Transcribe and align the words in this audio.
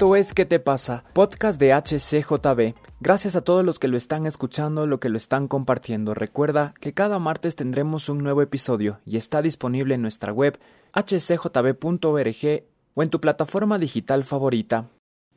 Esto 0.00 0.16
es 0.16 0.32
¿Qué 0.32 0.46
te 0.46 0.60
pasa? 0.60 1.04
Podcast 1.12 1.60
de 1.60 1.74
HCJB. 1.74 2.74
Gracias 3.00 3.36
a 3.36 3.42
todos 3.42 3.62
los 3.62 3.78
que 3.78 3.86
lo 3.86 3.98
están 3.98 4.24
escuchando, 4.24 4.86
lo 4.86 4.98
que 4.98 5.10
lo 5.10 5.18
están 5.18 5.46
compartiendo. 5.46 6.14
Recuerda 6.14 6.72
que 6.80 6.94
cada 6.94 7.18
martes 7.18 7.54
tendremos 7.54 8.08
un 8.08 8.24
nuevo 8.24 8.40
episodio 8.40 9.00
y 9.04 9.18
está 9.18 9.42
disponible 9.42 9.96
en 9.96 10.00
nuestra 10.00 10.32
web 10.32 10.58
hcjb.org 10.94 12.64
o 12.94 13.02
en 13.02 13.10
tu 13.10 13.20
plataforma 13.20 13.78
digital 13.78 14.24
favorita. 14.24 14.88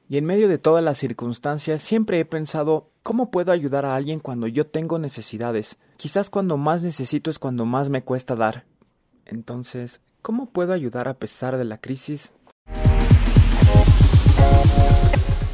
Y 0.07 0.17
en 0.17 0.23
medio 0.23 0.47
de 0.47 0.59
todas 0.59 0.81
las 0.81 0.97
circunstancias 0.97 1.81
siempre 1.81 2.21
he 2.21 2.23
pensado 2.23 2.89
¿cómo 3.03 3.31
puedo 3.31 3.51
ayudar 3.51 3.83
a 3.83 3.97
alguien 3.97 4.21
cuando 4.21 4.47
yo 4.47 4.65
tengo 4.65 4.97
necesidades? 4.97 5.77
Quizás 5.97 6.29
cuando 6.29 6.55
más 6.55 6.83
necesito 6.83 7.29
es 7.29 7.37
cuando 7.37 7.65
más 7.65 7.89
me 7.89 8.05
cuesta 8.05 8.37
dar. 8.37 8.63
Entonces, 9.25 9.99
¿cómo 10.21 10.45
puedo 10.45 10.71
ayudar 10.71 11.09
a 11.09 11.15
pesar 11.15 11.57
de 11.57 11.65
la 11.65 11.81
crisis? 11.81 12.33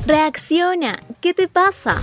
Reacciona, 0.09 0.97
¿qué 1.21 1.35
te 1.35 1.47
pasa? 1.47 2.01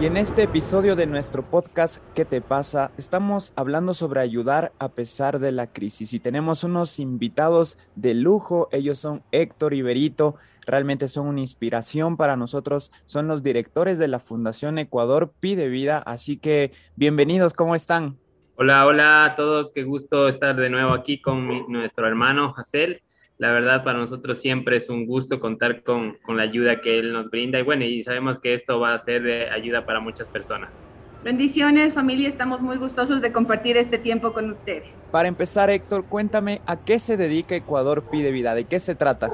Y 0.00 0.06
en 0.06 0.16
este 0.16 0.44
episodio 0.44 0.94
de 0.94 1.08
nuestro 1.08 1.42
podcast 1.42 2.00
¿Qué 2.14 2.24
te 2.24 2.40
pasa? 2.40 2.92
Estamos 2.96 3.54
hablando 3.56 3.92
sobre 3.92 4.20
ayudar 4.20 4.70
a 4.78 4.90
pesar 4.90 5.40
de 5.40 5.50
la 5.50 5.66
crisis 5.66 6.12
y 6.12 6.20
tenemos 6.20 6.62
unos 6.62 7.00
invitados 7.00 7.76
de 7.96 8.14
lujo. 8.14 8.68
Ellos 8.70 9.00
son 9.00 9.24
Héctor 9.32 9.74
y 9.74 9.82
Berito. 9.82 10.36
Realmente 10.66 11.08
son 11.08 11.26
una 11.26 11.40
inspiración 11.40 12.16
para 12.16 12.36
nosotros. 12.36 12.92
Son 13.04 13.26
los 13.26 13.42
directores 13.42 13.98
de 13.98 14.06
la 14.06 14.20
Fundación 14.20 14.78
Ecuador 14.78 15.32
Pide 15.40 15.66
Vida. 15.68 15.98
Así 16.06 16.36
que 16.36 16.70
bienvenidos, 16.94 17.52
¿cómo 17.52 17.74
están? 17.74 18.16
Hola, 18.56 18.86
hola 18.86 19.24
a 19.24 19.34
todos, 19.34 19.72
qué 19.74 19.82
gusto 19.82 20.28
estar 20.28 20.54
de 20.54 20.70
nuevo 20.70 20.92
aquí 20.92 21.20
con 21.20 21.72
nuestro 21.72 22.06
hermano 22.06 22.54
Hassel. 22.56 23.02
La 23.36 23.50
verdad, 23.50 23.82
para 23.82 23.98
nosotros 23.98 24.38
siempre 24.38 24.76
es 24.76 24.88
un 24.88 25.06
gusto 25.06 25.40
contar 25.40 25.82
con, 25.82 26.18
con, 26.24 26.36
la 26.36 26.44
ayuda 26.44 26.80
que 26.80 27.00
él 27.00 27.12
nos 27.12 27.30
brinda 27.30 27.58
y 27.58 27.62
bueno, 27.62 27.84
y 27.84 28.04
sabemos 28.04 28.38
que 28.38 28.54
esto 28.54 28.78
va 28.78 28.94
a 28.94 28.98
ser 29.00 29.24
de 29.24 29.50
ayuda 29.50 29.84
para 29.84 29.98
muchas 29.98 30.28
personas. 30.28 30.86
Bendiciones, 31.24 31.94
familia, 31.94 32.28
estamos 32.28 32.60
muy 32.60 32.76
gustosos 32.76 33.20
de 33.20 33.32
compartir 33.32 33.76
este 33.76 33.98
tiempo 33.98 34.32
con 34.32 34.48
ustedes. 34.52 34.94
Para 35.10 35.26
empezar, 35.26 35.68
Héctor, 35.68 36.04
cuéntame 36.04 36.60
a 36.64 36.76
qué 36.76 37.00
se 37.00 37.16
dedica 37.16 37.56
Ecuador 37.56 38.04
Pide 38.08 38.30
Vida, 38.30 38.54
¿de 38.54 38.66
qué 38.66 38.78
se 38.78 38.94
trata? 38.94 39.32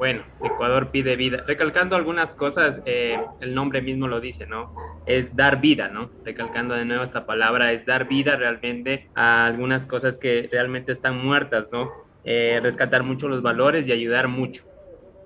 Bueno, 0.00 0.22
Ecuador 0.42 0.90
pide 0.90 1.14
vida. 1.14 1.44
Recalcando 1.46 1.94
algunas 1.94 2.32
cosas, 2.32 2.80
eh, 2.86 3.18
el 3.42 3.54
nombre 3.54 3.82
mismo 3.82 4.08
lo 4.08 4.18
dice, 4.18 4.46
¿no? 4.46 4.74
Es 5.04 5.36
dar 5.36 5.60
vida, 5.60 5.88
¿no? 5.88 6.10
Recalcando 6.24 6.74
de 6.74 6.86
nuevo 6.86 7.04
esta 7.04 7.26
palabra, 7.26 7.70
es 7.74 7.84
dar 7.84 8.08
vida 8.08 8.34
realmente 8.34 9.10
a 9.14 9.44
algunas 9.44 9.84
cosas 9.84 10.16
que 10.16 10.48
realmente 10.50 10.92
están 10.92 11.22
muertas, 11.22 11.66
¿no? 11.70 11.90
Eh, 12.24 12.60
rescatar 12.62 13.02
mucho 13.02 13.28
los 13.28 13.42
valores 13.42 13.86
y 13.88 13.92
ayudar 13.92 14.28
mucho. 14.28 14.64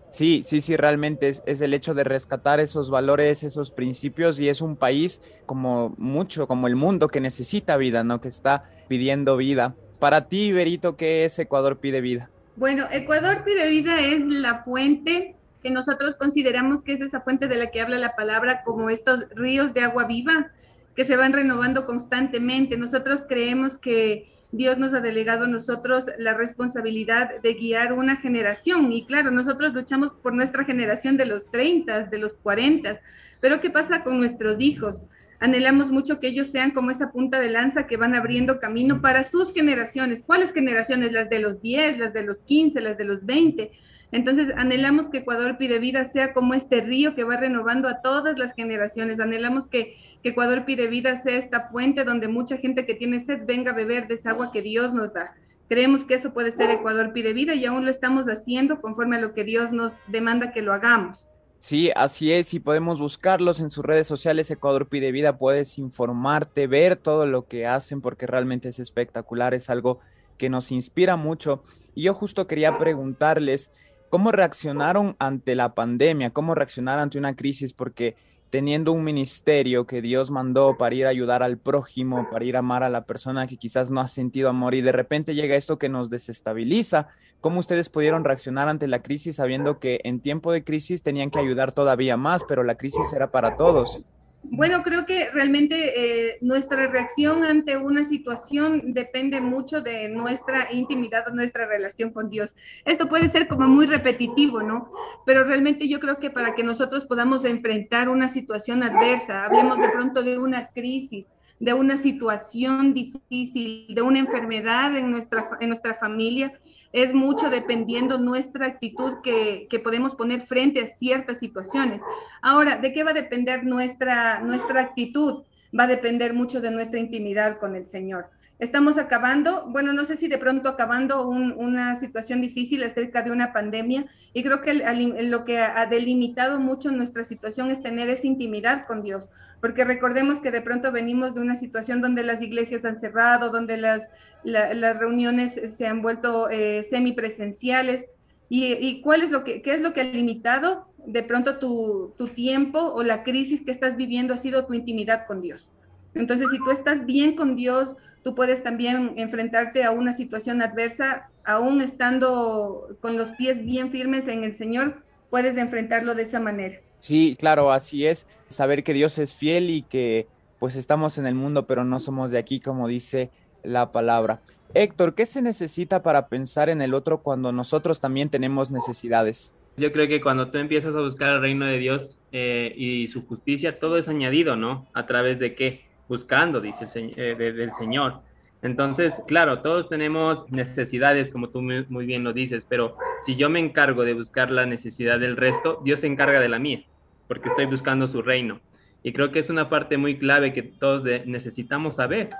Sí, 0.08 0.42
sí, 0.44 0.61
sí, 0.61 0.77
realmente 0.77 1.28
es, 1.28 1.44
es, 1.47 1.61
el 1.61 1.72
hecho 1.72 1.94
de 1.94 2.03
rescatar 2.03 2.59
esos 2.59 2.91
valores, 2.91 3.44
esos 3.44 3.70
principios 3.70 4.41
y 4.41 4.48
es 4.48 4.61
un 4.61 4.75
país 4.75 5.22
como 5.47 5.94
mucho, 5.98 6.48
como 6.48 6.66
el 6.66 6.75
mundo 6.75 7.06
que 7.06 7.20
necesita 7.20 7.77
vida, 7.77 8.03
¿no? 8.03 8.20
Que 8.20 8.27
está 8.27 8.64
pidiendo 8.88 9.36
vida. 9.36 9.77
Para 10.00 10.27
ti, 10.27 10.50
Berito, 10.50 10.97
¿qué 10.97 11.25
es 11.25 11.38
Ecuador 11.38 11.78
pide 11.78 12.00
vida? 12.00 12.33
Bueno, 12.56 12.86
Ecuador 12.92 13.44
Vida 13.44 13.98
es 13.98 14.24
la 14.27 14.62
fuente 14.62 15.34
que 15.62 15.70
nosotros 15.70 16.14
consideramos 16.16 16.84
que 16.84 16.92
es 16.92 17.00
esa 17.00 17.20
fuente 17.20 17.48
de 17.48 17.56
la 17.56 17.70
que 17.72 17.80
habla 17.80 17.98
la 17.98 18.14
palabra, 18.14 18.62
como 18.62 18.91
estos 18.91 19.28
ríos 19.30 19.74
de 19.74 19.80
agua 19.80 20.05
viva 20.05 20.52
que 20.94 21.05
se 21.05 21.16
van 21.16 21.32
renovando 21.32 21.84
constantemente. 21.84 22.77
Nosotros 22.77 23.25
creemos 23.28 23.77
que 23.78 24.28
Dios 24.52 24.78
nos 24.78 24.94
ha 24.94 25.00
delegado 25.00 25.47
a 25.47 25.48
nosotros 25.48 26.05
la 26.16 26.34
responsabilidad 26.34 27.41
de 27.42 27.55
guiar 27.55 27.92
una 27.92 28.16
generación. 28.16 28.92
Y 28.92 29.04
claro, 29.04 29.32
nosotros 29.32 29.75
luchamos 29.75 30.12
por 30.22 30.32
nuestra 30.32 30.64
generación 30.64 31.16
de 31.16 31.26
los 31.26 31.50
30, 31.50 32.04
de 32.04 32.19
los 32.19 32.34
40, 32.34 33.00
pero 33.41 33.60
¿qué 33.60 33.70
pasa 33.70 34.04
con 34.04 34.19
nuestros 34.19 34.60
hijos? 34.60 35.03
Anhelamos 35.44 35.91
mucho 35.91 36.21
que 36.21 36.28
ellos 36.28 36.49
sean 36.49 36.71
como 36.71 36.91
esa 36.91 37.12
punta 37.12 37.38
de 37.38 37.50
lanza 37.50 37.87
que 37.87 37.99
van 37.99 38.15
abriendo 38.15 38.60
camino 38.60 39.03
para 39.03 39.25
sus 39.25 39.53
generaciones. 39.53 40.22
¿Cuáles 40.22 40.55
generaciones? 40.55 41.12
Las 41.12 41.28
de 41.28 41.38
los 41.38 41.60
10, 41.60 41.99
las 41.99 42.15
de 42.15 42.22
los 42.22 42.38
15, 42.44 42.81
las 42.81 42.97
de 42.97 43.05
los 43.05 43.27
20. 43.27 43.71
Entonces, 44.10 44.55
anhelamos 44.56 45.10
que 45.10 45.19
Ecuador 45.19 45.59
Pide 45.59 45.78
Vida 45.81 46.06
sea 46.06 46.32
como 46.32 46.55
este 46.55 46.81
río 46.81 47.15
que 47.15 47.25
va 47.25 47.37
renovando 47.37 47.88
a 47.88 48.00
todas 48.00 48.38
las 48.38 48.55
generaciones. 48.55 49.21
Anhelamos 49.21 49.69
que, 49.69 49.97
Ecuador 50.22 50.65
Pide 50.65 50.87
Vida 50.87 51.19
sea 51.19 51.37
esta 51.37 51.69
fuente 51.69 52.05
donde 52.05 52.28
mucha 52.28 52.56
gente 52.56 52.87
que 52.87 52.94
tiene 52.94 53.21
sed 53.21 53.43
venga 53.44 53.72
a 53.72 53.75
beber 53.75 54.09
de 54.09 54.15
esa 54.15 54.31
agua 54.31 54.50
que 54.50 54.62
Dios 54.62 54.94
nos 54.94 55.12
da. 55.12 55.34
Creemos 55.69 56.06
que 56.06 56.15
eso 56.15 56.32
puede 56.32 56.53
ser 56.53 56.71
Ecuador 56.71 57.12
Pide 57.12 57.34
Vida 57.34 57.55
y 57.55 57.66
aún 57.66 57.84
lo 57.84 57.91
estamos 57.91 58.25
haciendo 58.28 58.81
conforme 58.81 59.16
a 59.16 59.21
lo 59.21 59.34
que 59.34 59.44
Dios 59.44 59.72
nos 59.72 59.93
demanda 60.06 60.53
que 60.53 60.62
lo 60.62 60.72
hagamos. 60.72 61.28
Sí, 61.66 61.91
así 61.97 62.30
es, 62.30 62.52
y 62.52 62.60
podemos 62.60 63.00
buscarlos 63.00 63.60
en 63.60 63.70
sus 63.70 63.86
redes 63.86 64.06
sociales, 64.06 64.50
Ecuador 64.50 64.86
Pide 64.86 65.12
Vida, 65.12 65.38
puedes 65.38 65.78
informarte, 65.78 66.66
ver 66.66 66.98
todo 66.98 67.26
lo 67.26 67.47
que 67.47 67.66
hacen, 67.66 68.02
porque 68.02 68.26
realmente 68.26 68.69
es 68.69 68.78
espectacular, 68.78 69.54
es 69.54 69.70
algo 69.70 69.98
que 70.36 70.50
nos 70.50 70.70
inspira 70.70 71.16
mucho. 71.16 71.62
Y 71.94 72.02
yo 72.02 72.12
justo 72.12 72.47
quería 72.47 72.76
preguntarles, 72.76 73.72
¿cómo 74.10 74.30
reaccionaron 74.30 75.16
ante 75.19 75.54
la 75.54 75.75
pandemia? 75.75 76.34
¿Cómo 76.34 76.54
reaccionaron 76.54 77.04
ante 77.04 77.16
una 77.16 77.34
crisis? 77.34 77.72
Porque 77.72 78.14
teniendo 78.54 78.92
un 78.92 79.03
ministerio 79.03 79.84
que 79.84 80.00
Dios 80.00 80.31
mandó 80.31 80.78
para 80.78 80.94
ir 80.94 81.06
a 81.06 81.09
ayudar 81.09 81.42
al 81.42 81.59
prójimo, 81.59 82.28
para 82.31 82.44
ir 82.44 82.54
a 82.54 82.60
amar 82.60 82.84
a 82.84 82.88
la 82.88 83.04
persona 83.04 83.48
que 83.48 83.56
quizás 83.56 83.91
no 83.91 84.00
ha 84.00 84.06
sentido 84.06 84.48
amor 84.48 84.76
y 84.76 84.81
de 84.81 84.92
repente 84.92 85.34
llega 85.34 85.56
esto 85.56 85.76
que 85.76 85.88
nos 85.88 86.09
desestabiliza. 86.09 87.09
¿Cómo 87.41 87.59
ustedes 87.59 87.88
pudieron 87.88 88.22
reaccionar 88.22 88.69
ante 88.69 88.87
la 88.87 89.03
crisis 89.03 89.34
sabiendo 89.34 89.81
que 89.81 90.00
en 90.04 90.20
tiempo 90.20 90.53
de 90.53 90.62
crisis 90.62 91.03
tenían 91.03 91.32
que 91.32 91.41
ayudar 91.41 91.72
todavía 91.72 92.16
más, 92.16 92.44
pero 92.44 92.62
la 92.62 92.76
crisis 92.76 93.12
era 93.12 93.32
para 93.32 93.56
todos? 93.56 94.04
Bueno, 94.50 94.82
creo 94.82 95.06
que 95.06 95.31
realmente 95.31 96.28
eh, 96.28 96.38
nuestra 96.41 96.87
reacción 96.87 97.44
ante 97.44 97.77
una 97.77 98.05
situación 98.05 98.93
depende 98.93 99.41
mucho 99.41 99.81
de 99.81 100.09
nuestra 100.09 100.69
intimidad 100.71 101.27
o 101.28 101.34
nuestra 101.34 101.66
relación 101.66 102.12
con 102.12 102.28
Dios. 102.28 102.55
Esto 102.84 103.09
puede 103.09 103.28
ser 103.31 103.49
como 103.49 103.66
muy 103.66 103.87
repetitivo, 103.87 104.62
¿no? 104.62 104.93
Pero 105.25 105.44
realmente 105.44 105.88
yo 105.88 105.99
creo 105.99 106.19
que 106.19 106.31
para 106.31 106.55
que 106.55 106.62
nosotros 106.62 107.06
podamos 107.06 107.44
enfrentar 107.44 108.09
una 108.09 108.28
situación 108.28 108.82
adversa, 108.82 109.47
hablemos 109.47 109.78
de 109.78 109.88
pronto 109.88 110.22
de 110.22 110.38
una 110.38 110.69
crisis, 110.69 111.26
de 111.59 111.72
una 111.72 111.97
situación 111.97 112.93
difícil, 112.93 113.94
de 113.94 114.03
una 114.03 114.19
enfermedad 114.19 114.94
en 114.97 115.11
nuestra, 115.11 115.49
en 115.61 115.69
nuestra 115.71 115.94
familia, 115.94 116.53
es 116.94 117.12
mucho 117.12 117.50
dependiendo 117.50 118.19
nuestra 118.19 118.66
actitud 118.66 119.15
que, 119.25 119.66
que, 119.69 119.81
podemos 119.81 120.15
poner 120.15 120.43
frente 120.43 120.81
a 120.81 120.87
ciertas 120.87 121.41
situaciones. 121.41 122.00
Ahora, 122.41 122.77
¿de 122.77 122.93
qué 122.93 123.03
va 123.03 123.10
a 123.10 123.15
depender 123.15 123.65
nuestra, 123.65 124.38
nuestra 124.41 124.81
actitud? 124.81 125.43
Va 125.77 125.84
a 125.84 125.88
depender 125.88 126.34
mucho 126.34 126.60
de 126.60 126.71
nuestra 126.71 127.00
intimidad 127.00 127.59
con 127.59 127.75
el 127.75 127.87
Señor. 127.87 128.27
Estamos 128.60 128.97
acabando, 128.97 129.66
bueno, 129.66 129.93
no 129.93 130.05
sé 130.05 130.16
si 130.16 130.28
de 130.28 130.38
pronto 130.38 130.69
acabando 130.69 131.28
un, 131.28 131.50
una 131.56 131.97
situación 131.97 132.41
difícil 132.41 132.84
acerca 132.84 133.22
de 133.22 133.32
una 133.32 133.53
pandemia 133.53 134.06
y 134.32 134.44
creo 134.44 134.62
que 134.62 134.75
lo 134.75 135.44
que 135.44 135.59
ha 135.59 135.87
delimitado 135.87 136.61
mucho 136.61 136.93
nuestra 136.93 137.25
situación 137.25 137.72
es 137.72 137.82
tener 137.82 138.09
esa 138.09 138.28
intimidad 138.28 138.87
con 138.87 139.03
Dios, 139.03 139.28
porque 139.64 139.82
recordemos 139.82 140.41
que 140.41 140.50
de 140.50 140.60
pronto 140.60 140.92
venimos 140.92 141.34
de 141.34 141.41
una 141.41 141.54
situación 141.54 142.02
donde 142.02 142.22
las 142.22 142.42
iglesias 142.42 142.84
han 142.84 143.00
cerrado, 143.00 143.48
donde 143.48 143.78
las, 143.78 144.10
las 144.42 144.98
reuniones 144.98 145.58
se 145.75 145.86
han 145.86 146.02
vuelto 146.02 146.50
eh, 146.50 146.82
semipresenciales 146.82 148.04
y, 148.50 148.75
y, 148.75 149.00
cuál 149.00 149.22
es 149.22 149.30
lo 149.30 149.42
que, 149.42 149.62
qué 149.62 149.72
es 149.72 149.80
lo 149.80 149.94
que 149.94 150.02
ha 150.02 150.04
limitado 150.04 150.88
de 151.06 151.22
pronto 151.22 151.56
tu, 151.58 152.12
tu 152.19 152.28
tiempo 152.28 152.78
o 152.78 153.02
la 153.02 153.25
crisis 153.25 153.62
que 153.62 153.70
estás 153.70 153.97
viviendo 153.97 154.34
ha 154.34 154.36
sido 154.36 154.66
tu 154.66 154.75
intimidad 154.75 155.26
con 155.26 155.41
Dios. 155.41 155.72
Entonces, 156.12 156.50
si 156.50 156.58
tú 156.58 156.70
estás 156.70 157.06
bien 157.06 157.34
con 157.34 157.56
Dios, 157.56 157.96
tú 158.22 158.34
puedes 158.34 158.62
también 158.62 159.14
enfrentarte 159.17 159.82
a 159.82 159.93
una 159.93 160.12
situación 160.12 160.60
adversa, 160.60 161.31
aún 161.43 161.81
estando 161.81 162.99
con 163.00 163.17
los 163.17 163.31
pies 163.31 163.64
bien 163.64 163.90
firmes 163.90 164.28
en 164.28 164.44
el 164.44 164.52
Señor, 164.52 165.02
puedes 165.31 165.56
enfrentarlo 165.56 166.14
de 166.14 166.25
esa 166.25 166.38
manera. 166.38 166.83
Sí, 167.05 167.37
claro, 167.39 167.71
así 167.71 168.06
es. 168.06 168.27
Saber 168.49 168.83
que 168.83 168.95
Dios 168.95 169.19
es 169.19 169.35
fiel 169.35 169.69
y 169.69 169.83
que 169.83 170.27
pues 170.59 170.75
estamos 170.75 171.19
en 171.19 171.27
el 171.27 171.35
mundo, 171.35 171.67
pero 171.67 171.85
no 171.85 172.01
somos 172.01 172.31
de 172.31 172.39
aquí, 172.39 172.61
como 172.61 172.89
dice 172.89 173.31
la 173.62 173.93
palabra. 173.93 174.41
Héctor, 174.73 175.15
¿qué 175.15 175.27
se 175.27 175.43
necesita 175.43 176.03
para 176.03 176.29
pensar 176.29 176.71
en 176.71 176.81
el 176.81 176.95
otro 176.95 177.23
cuando 177.23 177.53
nosotros 177.53 178.01
también 178.01 178.31
tenemos 178.31 178.71
necesidades? 178.71 179.55
Yo 179.77 179.93
creo 179.93 180.09
que 180.09 180.23
cuando 180.23 180.51
tú 180.51 180.56
empiezas 180.56 180.95
a 180.95 181.01
buscar 181.01 181.35
el 181.35 181.43
reino 181.43 181.67
de 181.67 181.77
Dios 181.77 182.17
eh, 182.33 182.73
y 182.75 183.06
su 183.09 183.27
justicia, 183.27 183.79
todo 183.79 183.99
es 183.99 184.09
añadido, 184.09 184.56
¿no? 184.56 184.89
¿A 184.95 185.05
través 185.05 185.39
de 185.39 185.55
qué? 185.55 185.85
buscando, 186.09 186.61
dice 186.62 186.87
el 186.95 187.12
eh, 187.17 187.53
del 187.53 187.73
Señor. 187.73 188.21
Entonces, 188.62 189.12
claro, 189.27 189.61
todos 189.61 189.91
tenemos 189.91 190.51
necesidades, 190.51 191.31
como 191.31 191.51
tú 191.51 191.61
muy 191.61 192.06
bien 192.06 192.25
lo 192.25 192.33
dices, 192.33 192.67
pero 192.67 192.97
si 193.27 193.37
yo 193.37 193.51
me 193.51 193.61
encargo 193.61 194.05
de 194.05 194.15
buscar 194.15 194.51
la 194.51 194.65
necesidad 194.65 195.21
del 195.21 195.37
resto, 195.37 195.83
Dios 195.85 196.01
se 196.01 196.06
encarga 196.06 196.41
de 196.41 196.49
la 196.49 196.59
mía, 196.59 196.83
porque 197.29 197.49
estoy 197.49 197.67
buscando 197.67 198.09
su 198.09 198.23
reino. 198.23 198.61
Y 199.06 199.12
creo 199.12 199.31
que 199.31 199.38
es 199.38 199.50
una 199.50 199.69
parte 199.69 199.99
muy 199.99 200.19
clave 200.19 200.55
que 200.55 200.62
todos 200.62 201.05
necesitamos 201.26 201.97
saber. 201.97 202.31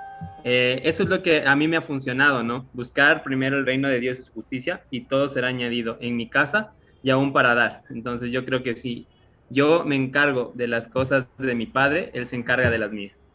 Eh, 0.43 0.81
eso 0.83 1.03
es 1.03 1.09
lo 1.09 1.21
que 1.21 1.45
a 1.45 1.55
mí 1.55 1.67
me 1.67 1.77
ha 1.77 1.81
funcionado, 1.81 2.41
¿no? 2.41 2.67
Buscar 2.73 3.21
primero 3.23 3.59
el 3.59 3.67
reino 3.67 3.87
de 3.87 3.99
Dios 3.99 4.17
y 4.17 4.23
su 4.23 4.33
justicia 4.33 4.83
y 4.89 5.01
todo 5.01 5.29
será 5.29 5.49
añadido 5.49 5.97
en 6.01 6.17
mi 6.17 6.27
casa 6.27 6.73
y 7.03 7.11
aún 7.11 7.33
para 7.33 7.53
dar. 7.53 7.83
Entonces 7.91 8.31
yo 8.31 8.45
creo 8.45 8.63
que 8.63 8.75
si 8.75 9.05
yo 9.51 9.83
me 9.85 9.95
encargo 9.95 10.53
de 10.55 10.67
las 10.67 10.87
cosas 10.87 11.25
de 11.37 11.53
mi 11.53 11.67
padre, 11.67 12.09
él 12.15 12.25
se 12.25 12.35
encarga 12.35 12.71
de 12.71 12.79
las 12.79 12.91
mías. 12.91 13.29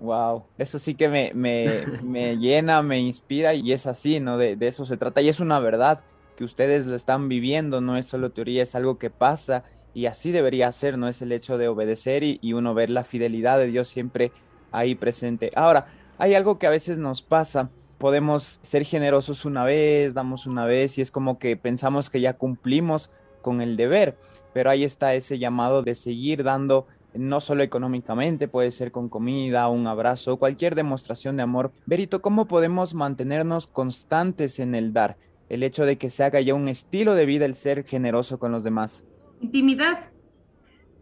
Wow, 0.00 0.46
eso 0.56 0.78
sí 0.78 0.94
que 0.94 1.10
me, 1.10 1.30
me, 1.34 1.84
me 2.02 2.38
llena, 2.38 2.80
me 2.80 2.98
inspira 3.00 3.52
y 3.52 3.72
es 3.72 3.86
así, 3.86 4.18
¿no? 4.18 4.38
De, 4.38 4.56
de 4.56 4.68
eso 4.68 4.86
se 4.86 4.96
trata 4.96 5.20
y 5.20 5.28
es 5.28 5.40
una 5.40 5.60
verdad 5.60 6.02
que 6.36 6.44
ustedes 6.44 6.86
lo 6.86 6.96
están 6.96 7.28
viviendo, 7.28 7.82
no 7.82 7.98
es 7.98 8.06
solo 8.06 8.30
teoría, 8.30 8.62
es 8.62 8.74
algo 8.74 8.98
que 8.98 9.10
pasa 9.10 9.62
y 9.94 10.06
así 10.06 10.32
debería 10.32 10.70
ser, 10.72 10.98
no 10.98 11.08
es 11.08 11.22
el 11.22 11.32
hecho 11.32 11.58
de 11.58 11.68
obedecer 11.68 12.22
y, 12.24 12.52
uno 12.52 12.74
ver 12.74 12.90
la 12.90 13.04
fidelidad 13.04 13.58
de 13.58 13.66
Dios 13.66 13.88
siempre 13.88 14.32
ahí 14.70 14.94
presente. 14.94 15.50
Ahora, 15.54 15.86
hay 16.18 16.34
algo 16.34 16.58
que 16.58 16.66
a 16.66 16.70
veces 16.70 16.98
nos 16.98 17.22
pasa, 17.22 17.70
podemos 17.98 18.58
ser 18.62 18.84
generosos 18.84 19.44
una 19.44 19.64
vez, 19.64 20.14
damos 20.14 20.46
una 20.46 20.64
vez 20.64 20.98
y 20.98 21.02
es 21.02 21.10
como 21.10 21.38
que 21.38 21.56
pensamos 21.56 22.10
que 22.10 22.20
ya 22.20 22.34
cumplimos 22.34 23.10
con 23.42 23.60
el 23.60 23.76
deber, 23.76 24.16
pero 24.52 24.70
ahí 24.70 24.84
está 24.84 25.14
ese 25.14 25.38
llamado 25.38 25.82
de 25.82 25.94
seguir 25.94 26.42
dando 26.42 26.86
no 27.14 27.40
solo 27.40 27.62
económicamente, 27.62 28.48
puede 28.48 28.70
ser 28.70 28.90
con 28.90 29.08
comida, 29.08 29.68
un 29.68 29.86
abrazo, 29.86 30.38
cualquier 30.38 30.74
demostración 30.74 31.36
de 31.36 31.42
amor. 31.42 31.72
Berito, 31.84 32.22
¿cómo 32.22 32.46
podemos 32.46 32.94
mantenernos 32.94 33.66
constantes 33.66 34.58
en 34.58 34.74
el 34.74 34.92
dar? 34.92 35.18
El 35.48 35.62
hecho 35.62 35.84
de 35.84 35.98
que 35.98 36.08
se 36.08 36.24
haga 36.24 36.40
ya 36.40 36.54
un 36.54 36.68
estilo 36.68 37.14
de 37.14 37.26
vida 37.26 37.44
el 37.44 37.54
ser 37.54 37.84
generoso 37.84 38.38
con 38.38 38.52
los 38.52 38.64
demás. 38.64 39.08
Intimidad. 39.42 40.12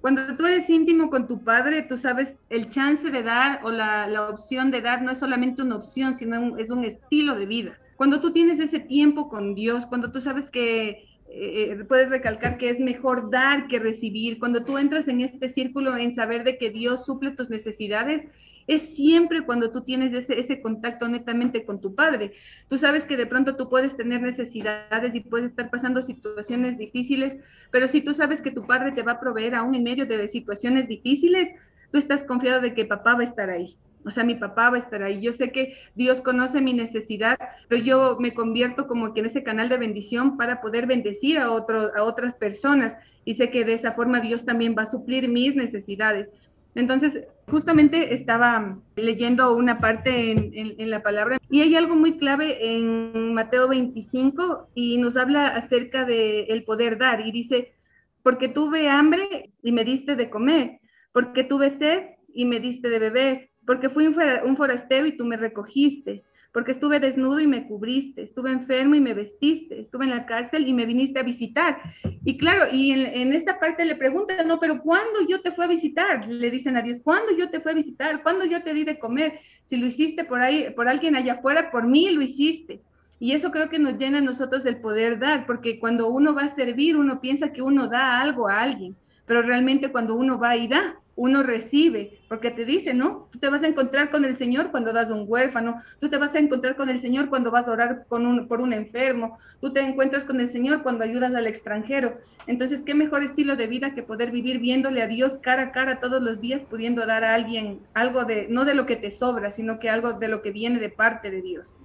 Cuando 0.00 0.34
tú 0.36 0.46
eres 0.46 0.68
íntimo 0.70 1.10
con 1.10 1.28
tu 1.28 1.44
padre, 1.44 1.82
tú 1.82 1.98
sabes 1.98 2.34
el 2.48 2.70
chance 2.70 3.10
de 3.10 3.22
dar 3.22 3.60
o 3.64 3.70
la, 3.70 4.28
opción 4.30 4.70
de 4.70 4.80
dar 4.80 5.02
no 5.02 5.10
es 5.10 5.18
solamente 5.18 5.62
una 5.62 5.76
opción, 5.76 6.16
sino 6.16 6.56
es 6.56 6.70
un 6.70 6.84
estilo 6.84 7.36
de 7.36 7.44
vida. 7.44 7.78
Cuando 7.96 8.22
tú 8.22 8.32
tienes 8.32 8.58
ese 8.58 8.80
tiempo 8.80 9.28
con 9.28 9.54
Dios, 9.54 9.84
cuando 9.84 10.10
tú 10.10 10.22
sabes 10.22 10.48
que 10.48 11.04
eh, 11.28 11.84
puedes 11.86 12.08
recalcar 12.08 12.56
que 12.56 12.70
es 12.70 12.80
mejor 12.80 13.30
dar 13.30 13.68
que 13.68 13.78
recibir, 13.78 14.38
cuando 14.38 14.64
tú 14.64 14.78
entras 14.78 15.06
en 15.06 15.20
este 15.20 15.50
círculo 15.50 15.94
en 15.96 16.14
saber 16.14 16.44
de 16.44 16.56
que 16.56 16.70
Dios 16.70 17.04
suple 17.04 17.32
tus 17.32 17.50
necesidades, 17.50 18.26
es 18.66 18.94
siempre 18.94 19.42
cuando 19.42 19.72
tú 19.72 19.82
tienes 19.82 20.12
ese, 20.12 20.38
ese 20.38 20.60
contacto 20.60 21.08
netamente 21.08 21.64
con 21.64 21.80
tu 21.80 21.94
padre. 21.94 22.32
Tú 22.68 22.78
sabes 22.78 23.06
que 23.06 23.16
de 23.16 23.26
pronto 23.26 23.56
tú 23.56 23.68
puedes 23.68 23.96
tener 23.96 24.22
necesidades 24.22 25.14
y 25.14 25.20
puedes 25.20 25.50
estar 25.50 25.70
pasando 25.70 26.02
situaciones 26.02 26.78
difíciles, 26.78 27.36
pero 27.70 27.88
si 27.88 28.00
tú 28.00 28.14
sabes 28.14 28.40
que 28.40 28.50
tu 28.50 28.66
padre 28.66 28.92
te 28.92 29.02
va 29.02 29.12
a 29.12 29.20
proveer 29.20 29.54
aún 29.54 29.74
en 29.74 29.82
medio 29.82 30.06
de 30.06 30.28
situaciones 30.28 30.88
difíciles, 30.88 31.48
tú 31.92 31.98
estás 31.98 32.24
confiado 32.24 32.60
de 32.60 32.74
que 32.74 32.84
papá 32.84 33.14
va 33.14 33.20
a 33.20 33.24
estar 33.24 33.50
ahí. 33.50 33.76
O 34.04 34.10
sea, 34.10 34.24
mi 34.24 34.34
papá 34.34 34.70
va 34.70 34.76
a 34.76 34.78
estar 34.78 35.02
ahí. 35.02 35.20
Yo 35.20 35.32
sé 35.32 35.52
que 35.52 35.74
Dios 35.94 36.20
conoce 36.20 36.60
mi 36.60 36.72
necesidad, 36.72 37.38
pero 37.68 37.82
yo 37.82 38.16
me 38.18 38.32
convierto 38.32 38.86
como 38.86 39.12
que 39.12 39.20
en 39.20 39.26
ese 39.26 39.42
canal 39.42 39.68
de 39.68 39.76
bendición 39.76 40.36
para 40.36 40.60
poder 40.60 40.86
bendecir 40.86 41.38
a, 41.38 41.50
otro, 41.50 41.94
a 41.94 42.02
otras 42.02 42.34
personas. 42.34 42.96
Y 43.24 43.34
sé 43.34 43.50
que 43.50 43.64
de 43.64 43.74
esa 43.74 43.92
forma 43.92 44.20
Dios 44.20 44.44
también 44.44 44.74
va 44.76 44.82
a 44.82 44.90
suplir 44.90 45.28
mis 45.28 45.54
necesidades. 45.54 46.30
Entonces, 46.74 47.24
justamente 47.50 48.14
estaba 48.14 48.78
leyendo 48.96 49.54
una 49.54 49.80
parte 49.80 50.30
en, 50.30 50.90
la 50.90 51.02
palabra 51.02 51.38
y 51.50 51.62
hay 51.62 51.74
algo 51.74 51.96
muy 51.96 52.18
clave 52.18 52.76
en 52.76 53.34
Mateo 53.34 53.68
25 53.68 54.70
y 54.74 54.98
nos 54.98 55.16
habla 55.16 55.48
acerca 55.48 56.04
del 56.04 56.46
el 56.48 56.64
poder 56.64 56.98
dar 56.98 57.26
y 57.26 57.32
dice, 57.32 57.74
porque 58.22 58.48
tuve 58.48 58.88
hambre 58.88 59.52
y 59.62 59.72
me 59.72 59.84
diste 59.84 60.16
de 60.16 60.30
comer, 60.30 60.80
porque 61.12 61.44
tuve 61.44 61.70
sed 61.70 62.04
y 62.32 62.44
me 62.44 62.60
diste 62.60 62.88
de 62.88 62.98
beber, 62.98 63.50
porque 63.66 63.88
fui 63.88 64.06
un 64.06 64.56
forastero 64.56 65.06
y 65.06 65.16
tú 65.16 65.24
me 65.24 65.36
recogiste, 65.36 66.24
porque 66.52 66.72
estuve 66.72 66.98
desnudo 66.98 67.40
y 67.40 67.46
me 67.46 67.66
cubriste, 67.66 68.22
estuve 68.22 68.50
enfermo 68.50 68.94
y 68.96 69.00
me 69.00 69.14
vestiste, 69.14 69.80
estuve 69.80 70.04
en 70.04 70.10
la 70.10 70.26
cárcel 70.26 70.66
y 70.66 70.72
me 70.72 70.84
viniste 70.84 71.20
a 71.20 71.22
visitar. 71.22 71.78
Y 72.24 72.38
claro, 72.38 72.66
y 72.72 72.90
en, 72.90 73.32
esta 73.32 73.60
parte 73.60 73.84
le 73.84 73.94
preguntan, 73.94 74.48
no, 74.48 74.58
pero 74.58 74.82
¿cuándo 74.82 75.20
yo 75.28 75.42
te 75.42 75.52
fui 75.52 75.64
a 75.64 75.68
visitar? 75.68 76.26
Le 76.26 76.50
dicen 76.50 76.76
a 76.76 76.82
Dios, 76.82 76.98
¿cuándo 77.02 77.36
yo 77.36 77.50
te 77.50 77.60
fui 77.60 77.72
a 77.72 77.76
visitar? 77.76 78.22
¿Cuándo 78.22 78.44
yo 78.44 78.62
te 78.62 78.74
di 78.74 78.84
de 78.84 78.98
comer? 78.98 79.38
Si 79.62 79.76
lo 79.76 79.86
hiciste 79.86 80.24
por 80.24 80.40
ahí, 80.40 80.72
por 80.74 80.88
alguien 80.88 81.14
allá 81.14 81.34
afuera, 81.34 81.70
por 81.70 81.86
mí 81.86 82.10
lo 82.10 82.20
hiciste. 82.20 82.80
Y 83.20 83.32
eso 83.32 83.52
creo 83.52 83.68
que 83.68 83.78
nos 83.78 83.98
llena 83.98 84.18
a 84.18 84.22
nosotros 84.22 84.64
el 84.66 84.78
poder 84.78 85.18
dar, 85.18 85.46
porque 85.46 85.78
cuando 85.78 86.08
uno 86.08 86.34
va 86.34 86.42
a 86.42 86.48
servir, 86.48 86.96
uno 86.96 87.20
piensa 87.20 87.52
que 87.52 87.62
uno 87.62 87.86
da 87.86 88.20
algo 88.20 88.48
a 88.48 88.62
alguien, 88.62 88.96
pero 89.26 89.42
realmente 89.42 89.92
cuando 89.92 90.14
uno 90.14 90.38
va 90.38 90.56
y 90.56 90.66
da, 90.66 90.96
uno 91.20 91.42
recibe, 91.42 92.18
porque 92.30 92.50
te 92.50 92.64
dice, 92.64 92.94
¿no? 92.94 93.28
Tú 93.30 93.38
te 93.38 93.50
vas 93.50 93.62
a 93.62 93.66
encontrar 93.66 94.10
con 94.10 94.24
el 94.24 94.38
Señor 94.38 94.70
cuando 94.70 94.90
das 94.90 95.10
un 95.10 95.26
huérfano, 95.28 95.76
tú 96.00 96.08
te 96.08 96.16
vas 96.16 96.34
a 96.34 96.38
encontrar 96.38 96.76
con 96.76 96.88
el 96.88 96.98
Señor 96.98 97.28
cuando 97.28 97.50
vas 97.50 97.68
a 97.68 97.72
orar 97.72 98.06
con 98.08 98.24
un, 98.24 98.48
por 98.48 98.62
un 98.62 98.72
enfermo, 98.72 99.36
tú 99.60 99.70
te 99.70 99.80
encuentras 99.80 100.24
con 100.24 100.40
el 100.40 100.48
Señor 100.48 100.82
cuando 100.82 101.04
ayudas 101.04 101.34
al 101.34 101.46
extranjero. 101.46 102.14
Entonces, 102.46 102.80
¿qué 102.80 102.94
mejor 102.94 103.22
estilo 103.22 103.56
de 103.56 103.66
vida 103.66 103.94
que 103.94 104.02
poder 104.02 104.30
vivir 104.30 104.60
viéndole 104.60 105.02
a 105.02 105.08
Dios 105.08 105.36
cara 105.36 105.64
a 105.64 105.72
cara 105.72 106.00
todos 106.00 106.22
los 106.22 106.40
días, 106.40 106.62
pudiendo 106.62 107.04
dar 107.04 107.22
a 107.22 107.34
alguien 107.34 107.80
algo 107.92 108.24
de, 108.24 108.46
no 108.48 108.64
de 108.64 108.72
lo 108.72 108.86
que 108.86 108.96
te 108.96 109.10
sobra, 109.10 109.50
sino 109.50 109.78
que 109.78 109.90
algo 109.90 110.14
de 110.14 110.28
lo 110.28 110.40
que 110.40 110.52
viene 110.52 110.80
de 110.80 110.88
parte 110.88 111.30
de 111.30 111.42
Dios? 111.42 111.76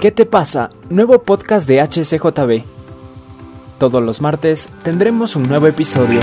¿Qué 0.00 0.12
te 0.12 0.24
pasa? 0.24 0.70
Nuevo 0.88 1.20
podcast 1.20 1.66
de 1.66 1.80
HCJB. 1.80 2.62
Todos 3.80 4.04
los 4.04 4.20
martes 4.20 4.68
tendremos 4.84 5.34
un 5.34 5.48
nuevo 5.48 5.66
episodio. 5.66 6.20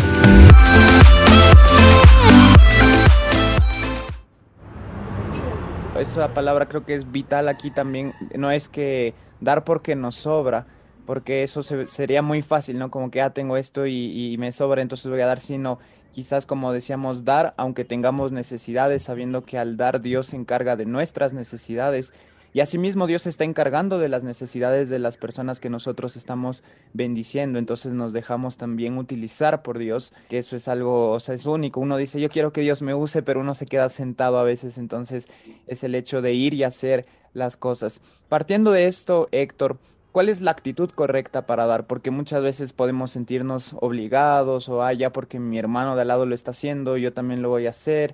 Esa 6.04 6.34
palabra 6.34 6.68
creo 6.68 6.86
que 6.86 6.96
es 6.96 7.14
vital 7.14 7.48
aquí 7.48 7.72
también. 7.72 8.14
No 8.36 8.52
es 8.52 8.68
que 8.68 9.14
dar 9.40 9.64
porque 9.64 9.96
nos 9.96 10.16
sobra, 10.16 10.68
porque 11.06 11.44
eso 11.44 11.64
sería 11.64 12.22
muy 12.22 12.42
fácil, 12.42 12.78
¿no? 12.78 12.92
Como 12.92 13.10
que 13.10 13.22
ah, 13.22 13.30
tengo 13.30 13.56
esto 13.56 13.88
y, 13.88 14.34
y, 14.34 14.38
me 14.38 14.52
sobra, 14.52 14.82
entonces 14.82 15.10
voy 15.10 15.22
a 15.22 15.28
dar, 15.28 15.40
sino 15.40 15.80
quizás 16.12 16.46
como 16.46 16.74
decíamos, 16.74 17.24
dar 17.24 17.54
aunque 17.56 17.86
tengamos 17.86 18.34
necesidades, 18.34 19.04
sabiendo 19.04 19.46
que 19.46 19.58
al 19.58 19.78
dar 19.78 20.02
Dios 20.02 20.28
se 20.28 20.36
encarga 20.36 20.76
de 20.76 20.86
nuestras 20.86 21.32
necesidades 21.32 22.14
y 22.54 22.60
asimismo 22.60 23.08
Dios 23.08 23.26
está 23.26 23.44
encargando 23.44 23.98
de 23.98 24.10
las 24.10 24.24
necesidades 24.24 24.90
de 24.90 25.00
las 25.00 25.18
personas 25.18 25.60
que 25.60 25.72
nosotros 25.72 26.16
estamos 26.16 26.64
bendiciendo. 26.94 27.58
Entonces 27.58 27.94
nos 27.94 28.14
dejamos 28.14 28.58
también 28.58 28.98
utilizar 29.00 29.64
por 29.64 29.80
Dios, 29.80 30.14
que 30.30 30.38
eso 30.38 30.56
es 30.56 30.68
algo, 30.68 31.12
o 31.12 31.20
sea, 31.20 31.34
es 31.34 31.48
único. 31.48 31.80
Uno 31.80 31.98
dice, 31.98 32.22
yo 32.22 32.30
quiero 32.30 32.54
que 32.54 32.62
Dios 32.62 32.84
me 32.84 32.94
use, 32.94 33.24
pero 33.24 33.40
uno 33.40 33.56
se 33.56 33.66
queda 33.66 33.90
sentado 33.90 34.38
a 34.38 34.44
veces. 34.44 34.78
Entonces 34.78 35.28
es 35.66 35.84
el 35.84 35.96
hecho 35.96 36.22
de 36.22 36.34
ir 36.34 36.54
y 36.54 36.64
hacer 36.64 37.08
las 37.34 37.58
cosas. 37.58 38.02
Partiendo 38.30 38.72
de 38.72 38.88
esto, 38.88 39.28
Héctor, 39.32 39.80
¿Cuál 40.14 40.30
es 40.30 40.42
la 40.42 40.52
actitud 40.52 40.92
correcta 40.92 41.48
para 41.48 41.66
dar? 41.66 41.88
Porque 41.88 42.12
muchas 42.12 42.44
veces 42.44 42.72
podemos 42.72 43.10
sentirnos 43.10 43.76
obligados 43.80 44.70
o, 44.70 44.84
ah, 44.84 44.94
ya 44.94 45.12
porque 45.12 45.40
mi 45.40 45.58
hermano 45.58 45.96
de 45.96 46.04
al 46.04 46.10
lado 46.10 46.28
lo 46.28 46.36
está 46.36 46.52
haciendo, 46.52 46.98
yo 46.98 47.14
también 47.14 47.42
lo 47.42 47.50
voy 47.50 47.66
a 47.66 47.72
hacer. 47.72 48.14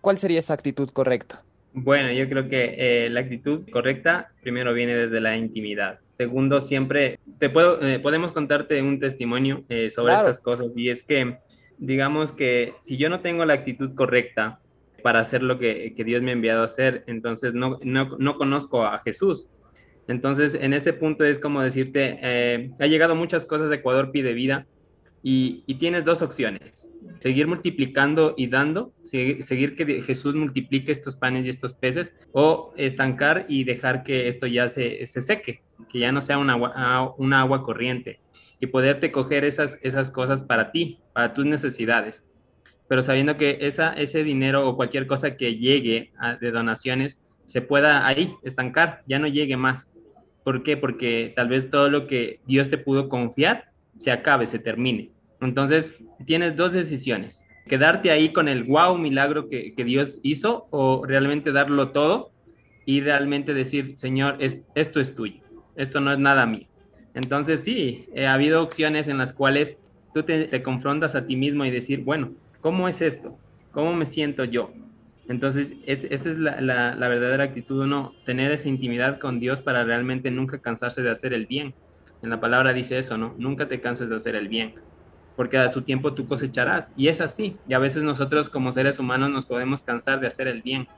¿Cuál 0.00 0.18
sería 0.18 0.38
esa 0.38 0.54
actitud 0.54 0.88
correcta? 0.90 1.42
Bueno, 1.74 2.12
yo 2.12 2.28
creo 2.28 2.48
que 2.48 2.74
eh, 2.76 3.10
la 3.10 3.20
actitud 3.20 3.68
correcta 3.70 4.30
primero 4.42 4.74
viene 4.74 4.94
desde 4.94 5.20
la 5.20 5.36
intimidad. 5.36 6.00
Segundo, 6.12 6.60
siempre 6.60 7.18
te 7.38 7.48
puedo, 7.48 7.80
eh, 7.82 7.98
podemos 7.98 8.32
contarte 8.32 8.82
un 8.82 9.00
testimonio 9.00 9.64
eh, 9.70 9.90
sobre 9.90 10.12
estas 10.12 10.40
cosas 10.40 10.68
y 10.76 10.90
es 10.90 11.02
que, 11.02 11.38
digamos 11.78 12.32
que 12.32 12.74
si 12.82 12.98
yo 12.98 13.08
no 13.08 13.20
tengo 13.20 13.46
la 13.46 13.54
actitud 13.54 13.94
correcta 13.94 14.60
para 15.02 15.20
hacer 15.20 15.42
lo 15.42 15.58
que, 15.58 15.94
que 15.96 16.04
Dios 16.04 16.22
me 16.22 16.30
ha 16.30 16.34
enviado 16.34 16.60
a 16.60 16.66
hacer, 16.66 17.04
entonces 17.06 17.54
no, 17.54 17.78
no, 17.82 18.16
no, 18.18 18.36
conozco 18.36 18.84
a 18.84 18.98
Jesús. 18.98 19.48
Entonces, 20.08 20.54
en 20.54 20.74
este 20.74 20.92
punto 20.92 21.24
es 21.24 21.38
como 21.38 21.62
decirte, 21.62 22.74
ha 22.78 22.86
llegado 22.86 23.14
muchas 23.14 23.46
cosas 23.46 23.70
de 23.70 23.76
Ecuador 23.76 24.12
pide 24.12 24.34
vida 24.34 24.66
y, 25.22 25.64
y 25.66 25.76
tienes 25.76 26.04
dos 26.04 26.22
opciones 26.22 26.90
seguir 27.22 27.46
multiplicando 27.46 28.34
y 28.36 28.48
dando, 28.48 28.92
seguir, 29.04 29.76
que 29.76 30.02
Jesús 30.02 30.34
multiplique 30.34 30.90
estos 30.90 31.14
panes 31.14 31.46
y 31.46 31.50
estos 31.50 31.72
peces, 31.72 32.12
o 32.32 32.74
estancar 32.76 33.46
y 33.48 33.62
dejar 33.62 34.02
que 34.02 34.26
esto 34.26 34.48
ya 34.48 34.68
se, 34.68 35.06
seque, 35.06 35.62
que 35.88 36.00
ya 36.00 36.10
no 36.10 36.20
sea 36.20 36.38
una 36.38 36.54
agua, 36.54 36.72
ah, 36.74 37.12
una 37.18 37.40
agua 37.40 37.62
corriente, 37.62 38.18
y 38.58 38.66
poderte 38.66 39.12
coger 39.12 39.44
esas, 39.44 39.78
esas 39.84 40.10
cosas 40.10 40.42
para 40.42 40.72
ti, 40.72 40.98
para 41.12 41.32
tus 41.32 41.46
necesidades. 41.46 42.24
Pero 42.88 43.04
sabiendo 43.04 43.36
que 43.36 43.58
esa, 43.60 43.92
ese 43.92 44.24
dinero 44.24 44.68
o 44.68 44.74
cualquier 44.74 45.06
cosa 45.06 45.36
que 45.36 45.54
llegue 45.54 46.10
de 46.40 46.50
donaciones 46.50 47.22
se 47.46 47.62
pueda 47.62 48.04
ahí 48.04 48.34
estancar, 48.42 49.02
ya 49.06 49.20
no 49.20 49.28
llegue 49.28 49.56
más. 49.56 49.92
¿Por 50.42 50.64
qué? 50.64 50.76
Porque 50.76 51.32
tal 51.36 51.48
vez 51.48 51.70
todo 51.70 51.88
lo 51.88 52.08
que 52.08 52.40
Dios 52.46 52.68
te 52.68 52.78
pudo 52.78 53.08
confiar 53.08 53.70
se 53.96 54.10
acabe, 54.10 54.48
se 54.48 54.58
termine. 54.58 55.12
Entonces, 55.42 56.00
tienes 56.24 56.56
dos 56.56 56.72
decisiones. 56.72 57.46
Quedarte 57.66 58.10
ahí 58.10 58.32
con 58.32 58.48
el 58.48 58.64
wow 58.64 58.96
milagro 58.96 59.48
que, 59.48 59.74
Dios 59.76 60.18
hizo 60.22 60.66
o 60.70 61.04
realmente 61.04 61.52
darlo 61.52 61.90
todo 61.90 62.30
y 62.86 63.00
realmente 63.00 63.54
decir, 63.54 63.96
Señor, 63.96 64.38
esto 64.40 65.00
es 65.00 65.14
tuyo, 65.14 65.40
esto 65.76 66.00
no 66.00 66.12
es 66.12 66.18
nada 66.18 66.46
mío. 66.46 66.66
Entonces, 67.14 67.60
sí, 67.60 68.08
ha 68.16 68.32
habido 68.34 68.62
opciones 68.62 69.08
en 69.08 69.18
las 69.18 69.32
cuales 69.32 69.76
tú 70.14 70.22
te, 70.22 70.62
confrontas 70.62 71.14
a 71.14 71.26
ti 71.26 71.36
mismo 71.36 71.64
y 71.64 71.70
decir, 71.70 72.02
bueno, 72.02 72.32
¿cómo 72.60 72.88
es 72.88 73.00
esto? 73.00 73.36
¿Cómo 73.70 73.94
me 73.94 74.06
siento 74.06 74.44
yo? 74.44 74.72
Entonces, 75.28 75.74
esa 75.86 76.30
es 76.30 76.38
la, 76.38 76.60
la, 76.60 77.08
verdadera 77.08 77.44
actitud, 77.44 77.82
uno, 77.82 78.12
tener 78.24 78.50
esa 78.50 78.68
intimidad 78.68 79.20
con 79.20 79.38
Dios 79.38 79.60
para 79.60 79.84
realmente 79.84 80.30
nunca 80.30 80.58
cansarse 80.58 81.02
de 81.02 81.10
hacer 81.10 81.32
el 81.32 81.46
bien. 81.46 81.74
En 82.22 82.30
la 82.30 82.40
palabra 82.40 82.72
dice 82.72 82.98
eso, 82.98 83.16
¿no? 83.16 83.34
Nunca 83.38 83.68
te 83.68 83.80
canses 83.80 84.10
de 84.10 84.16
hacer 84.16 84.34
el 84.34 84.48
bien, 84.48 84.74
porque 85.36 85.58
a 85.58 85.72
su 85.72 85.82
tiempo 85.82 86.14
tú 86.14 86.26
cosecharás. 86.26 86.92
Y 86.96 87.08
es 87.08 87.20
así. 87.20 87.56
Y 87.68 87.74
a 87.74 87.78
veces 87.78 88.02
nosotros 88.02 88.48
como 88.48 88.72
seres 88.72 88.98
humanos 88.98 89.30
nos 89.30 89.46
podemos 89.46 89.82
cansar 89.82 90.20
de 90.20 90.26
hacer 90.26 90.48
el 90.48 90.62
bien, 90.62 90.88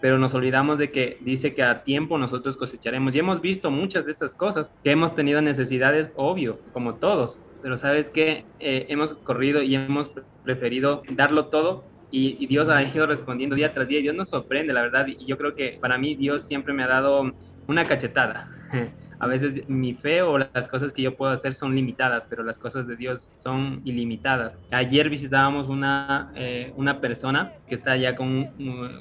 pero 0.00 0.18
nos 0.18 0.34
olvidamos 0.34 0.78
de 0.78 0.90
que 0.90 1.18
dice 1.20 1.54
que 1.54 1.62
a 1.62 1.82
tiempo 1.82 2.18
nosotros 2.18 2.56
cosecharemos. 2.56 3.14
Y 3.14 3.20
hemos 3.20 3.40
visto 3.40 3.70
muchas 3.70 4.04
de 4.06 4.12
esas 4.12 4.34
cosas, 4.34 4.70
que 4.82 4.90
hemos 4.90 5.14
tenido 5.14 5.40
necesidades, 5.40 6.10
obvio, 6.16 6.60
como 6.72 6.96
todos, 6.96 7.40
pero 7.62 7.76
sabes 7.76 8.10
que 8.10 8.44
eh, 8.60 8.86
hemos 8.88 9.14
corrido 9.14 9.62
y 9.62 9.74
hemos 9.74 10.10
preferido 10.44 11.02
darlo 11.10 11.46
todo 11.46 11.84
y, 12.16 12.46
Dios 12.46 12.68
ha 12.68 12.80
ido 12.80 13.06
respondiendo 13.06 13.56
día 13.56 13.74
tras 13.74 13.88
día 13.88 13.98
y 13.98 14.02
Dios 14.02 14.14
nos 14.14 14.28
sorprende, 14.28 14.72
la 14.72 14.82
verdad. 14.82 15.06
Y 15.08 15.26
yo 15.26 15.36
creo 15.36 15.56
que 15.56 15.78
para 15.80 15.98
mí 15.98 16.14
Dios 16.14 16.44
siempre 16.44 16.72
me 16.72 16.84
ha 16.84 16.86
dado 16.86 17.32
una 17.66 17.84
cachetada. 17.84 18.48
A 19.24 19.26
veces 19.26 19.66
mi 19.70 19.94
fe 19.94 20.20
o 20.20 20.36
las 20.36 20.68
cosas 20.68 20.92
que 20.92 21.00
yo 21.00 21.16
puedo 21.16 21.32
hacer 21.32 21.54
son 21.54 21.74
limitadas, 21.74 22.26
pero 22.28 22.42
las 22.42 22.58
cosas 22.58 22.86
de 22.86 22.94
Dios 22.94 23.32
son 23.36 23.80
ilimitadas. 23.82 24.58
Ayer 24.70 25.08
visitábamos 25.08 25.70
una, 25.70 26.30
eh, 26.36 26.74
una 26.76 27.00
persona 27.00 27.54
que 27.66 27.74
está 27.74 27.96
ya 27.96 28.16
con, 28.16 28.50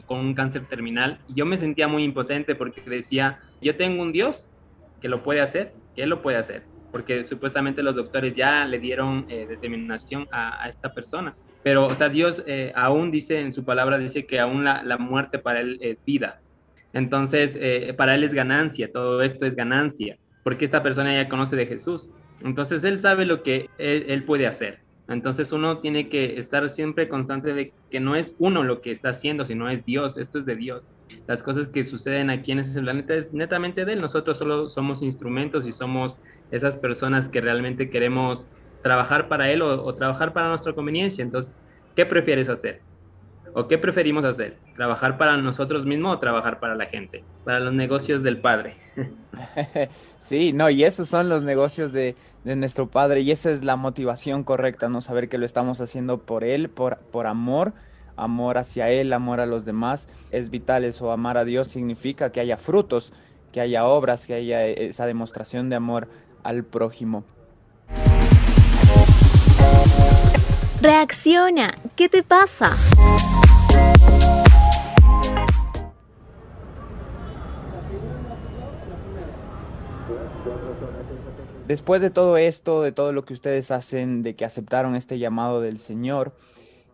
con 0.05 0.19
un 0.19 0.33
cáncer 0.33 0.65
terminal 0.65 1.19
y 1.27 1.33
yo 1.33 1.45
me 1.45 1.57
sentía 1.57 1.89
muy 1.89 2.05
impotente 2.05 2.55
porque 2.55 2.79
decía, 2.89 3.41
yo 3.61 3.75
tengo 3.75 4.01
un 4.01 4.13
Dios 4.13 4.47
que 5.01 5.09
lo 5.09 5.23
puede 5.23 5.41
hacer, 5.41 5.73
que 5.93 6.03
Él 6.03 6.09
lo 6.11 6.21
puede 6.21 6.37
hacer, 6.37 6.63
porque 6.93 7.25
supuestamente 7.25 7.83
los 7.83 7.93
doctores 7.93 8.33
ya 8.33 8.63
le 8.63 8.79
dieron 8.79 9.25
eh, 9.27 9.45
determinación 9.45 10.29
a, 10.31 10.63
a, 10.63 10.69
esta 10.69 10.93
persona. 10.93 11.35
Pero, 11.63 11.87
o 11.87 11.95
sea, 11.95 12.07
Dios 12.07 12.41
eh, 12.47 12.71
aún 12.75 13.11
dice 13.11 13.41
en 13.41 13.51
su 13.51 13.65
palabra, 13.65 13.97
dice 13.97 14.25
que 14.25 14.39
aún 14.39 14.63
la, 14.63 14.83
la 14.83 14.97
muerte 14.97 15.37
para 15.37 15.59
Él 15.59 15.79
es 15.81 15.97
vida. 16.05 16.39
Entonces, 16.93 17.57
eh, 17.59 17.93
para 17.97 18.15
Él 18.15 18.23
es 18.23 18.33
ganancia, 18.33 18.91
todo 18.91 19.21
esto 19.21 19.45
es 19.45 19.55
ganancia, 19.55 20.17
porque 20.43 20.65
esta 20.65 20.83
persona 20.83 21.13
ya 21.13 21.27
conoce 21.27 21.55
de 21.55 21.65
Jesús. 21.65 22.09
Entonces, 22.41 22.83
Él 22.83 22.99
sabe 22.99 23.25
lo 23.25 23.43
que 23.43 23.69
él, 23.77 24.23
puede 24.23 24.47
hacer. 24.47 24.79
Entonces 25.09 25.51
uno 25.51 25.79
tiene 25.79 26.07
que 26.07 26.39
estar 26.39 26.69
siempre 26.69 27.09
constante 27.09 27.53
de 27.53 27.73
que 27.91 27.99
no 27.99 28.15
es 28.15 28.37
uno 28.39 28.63
lo 28.63 28.79
que 28.79 28.91
está 28.91 29.09
haciendo, 29.09 29.45
sino 29.45 29.69
es 29.69 29.83
Dios, 29.83 30.17
esto 30.17 30.39
es 30.39 30.45
de 30.45 30.55
Dios. 30.55 30.87
Las 31.27 31.43
cosas 31.43 31.67
que 31.67 31.83
suceden 31.83 32.29
aquí 32.29 32.53
en 32.53 32.59
ese 32.59 32.79
planeta 32.79 33.13
es 33.13 33.33
netamente 33.33 33.83
de 33.83 33.93
Él, 33.93 34.01
nosotros 34.01 34.37
solo 34.37 34.69
somos 34.69 35.01
instrumentos 35.01 35.67
y 35.67 35.73
somos 35.73 36.17
esas 36.51 36.77
personas 36.77 37.27
que 37.27 37.41
realmente 37.41 37.89
queremos 37.89 38.47
trabajar 38.83 39.27
para 39.27 39.49
él 39.49 39.63
o, 39.63 39.95
trabajar 39.95 40.33
para 40.33 40.49
nuestra 40.49 40.73
conveniencia. 40.73 41.23
Entonces, 41.23 41.59
¿qué 41.95 42.05
prefieres 42.05 42.49
hacer? 42.49 42.81
¿O 43.55 43.67
qué 43.67 43.77
preferimos 43.77 44.25
hacer? 44.25 44.57
¿Trabajar 44.75 45.17
para 45.17 45.37
nosotros 45.37 45.85
mismos 45.85 46.15
o 46.15 46.19
trabajar 46.19 46.59
para 46.59 46.75
la 46.75 46.87
gente? 46.87 47.23
Para 47.45 47.59
los 47.59 47.73
negocios 47.73 48.23
del 48.23 48.39
Padre. 48.39 48.75
Sí, 50.19 50.53
no, 50.53 50.69
y 50.69 50.83
esos 50.83 51.09
son 51.09 51.27
los 51.27 51.43
negocios 51.43 51.91
de, 51.91 52.15
nuestro 52.43 52.89
Padre 52.89 53.21
y 53.21 53.31
esa 53.31 53.49
es 53.49 53.63
la 53.63 53.75
motivación 53.75 54.43
correcta, 54.43 54.89
¿no? 54.89 55.01
Saber 55.01 55.27
que 55.27 55.37
lo 55.37 55.45
estamos 55.45 55.81
haciendo 55.81 56.19
por 56.19 56.43
Él, 56.43 56.69
por, 56.69 56.99
por 56.99 57.25
amor, 57.25 57.73
amor 58.15 58.57
hacia 58.57 58.89
Él, 58.89 59.11
amor 59.11 59.39
a 59.39 59.45
los 59.45 59.65
demás. 59.65 60.07
Es 60.31 60.49
vital 60.49 60.83
eso, 60.85 61.11
amar 61.11 61.37
a 61.37 61.45
Dios 61.45 61.67
significa 61.67 62.31
que 62.31 62.39
haya 62.39 62.57
frutos, 62.57 63.11
que 63.51 63.59
haya 63.61 63.85
obras, 63.85 64.27
que 64.27 64.35
haya 64.35 64.65
esa 64.65 65.05
demostración 65.07 65.69
de 65.69 65.75
amor 65.75 66.07
al 66.43 66.63
prójimo. 66.63 67.25
Reacciona, 70.83 71.73
¿qué 71.95 72.09
te 72.09 72.23
pasa? 72.23 72.75
Después 81.69 82.01
de 82.01 82.09
todo 82.09 82.35
esto, 82.35 82.81
de 82.81 82.91
todo 82.91 83.13
lo 83.13 83.23
que 83.23 83.31
ustedes 83.31 83.71
hacen, 83.71 84.23
de 84.23 84.35
que 84.35 84.43
aceptaron 84.43 84.97
este 84.97 85.19
llamado 85.19 85.61
del 85.61 85.77
Señor, 85.77 86.33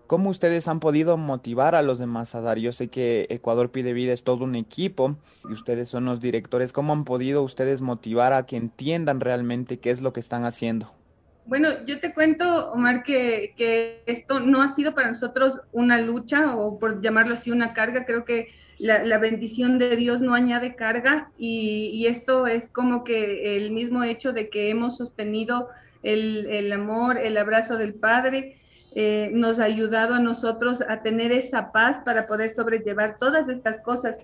¿cómo 0.06 0.30
ustedes 0.30 0.68
han 0.68 0.80
podido 0.80 1.18
motivar 1.18 1.74
a 1.74 1.82
los 1.82 1.98
demás 1.98 2.36
a 2.36 2.42
dar? 2.42 2.60
Yo 2.60 2.72
sé 2.72 2.90
que 2.90 3.26
Ecuador 3.32 3.72
Pide 3.72 3.94
Vida 3.94 4.14
es 4.14 4.24
todo 4.24 4.44
un 4.44 4.54
equipo 4.54 5.16
y 5.50 5.54
ustedes 5.54 5.90
son 5.90 6.06
los 6.06 6.22
directores. 6.22 6.74
¿Cómo 6.74 6.94
han 6.94 7.06
podido 7.06 7.42
ustedes 7.42 7.82
motivar 7.82 8.34
a 8.34 8.46
que 8.46 8.56
entiendan 8.56 9.20
realmente 9.20 9.80
qué 9.80 9.90
es 9.90 10.04
lo 10.04 10.14
que 10.14 10.20
están 10.20 10.46
haciendo? 10.46 10.99
Bueno, 11.46 11.70
yo 11.86 12.00
te 12.00 12.14
cuento, 12.14 12.72
Omar, 12.72 13.04
que, 13.04 13.54
que, 13.58 14.04
esto 14.06 14.40
no 14.40 14.62
ha 14.62 14.76
sido 14.76 14.94
para 14.94 15.10
nosotros 15.10 15.62
una 15.72 16.00
lucha 16.00 16.56
o 16.56 16.78
por 16.78 17.02
llamarlo 17.02 17.34
así 17.34 17.52
una 17.52 17.74
carga. 17.74 18.06
Creo 18.06 18.24
que 18.24 18.50
la, 18.78 19.04
la 19.04 19.18
bendición 19.18 19.80
de 19.80 19.96
Dios 19.96 20.22
no 20.22 20.36
añade 20.36 20.76
carga 20.76 21.32
y, 21.38 21.92
y, 21.94 22.08
esto 22.08 22.48
es 22.48 22.70
como 22.70 23.04
que 23.04 23.58
el 23.58 23.72
mismo 23.72 24.04
hecho 24.04 24.32
de 24.32 24.50
que 24.50 24.70
hemos 24.70 24.98
sostenido 24.98 25.70
el, 26.04 26.46
el 26.48 26.72
amor, 26.72 27.18
el 27.18 27.38
abrazo 27.38 27.78
del 27.78 27.94
Padre. 27.94 28.56
Eh, 28.96 29.30
nos 29.34 29.60
ha 29.60 29.66
ayudado 29.66 30.16
a 30.16 30.20
nosotros 30.20 30.82
a 30.88 31.04
tener 31.04 31.32
esa 31.32 31.72
paz 31.72 32.00
para 32.04 32.26
poder 32.26 32.52
sobrellevar 32.52 33.18
todas 33.18 33.48
estas 33.48 33.80
cosas. 33.80 34.16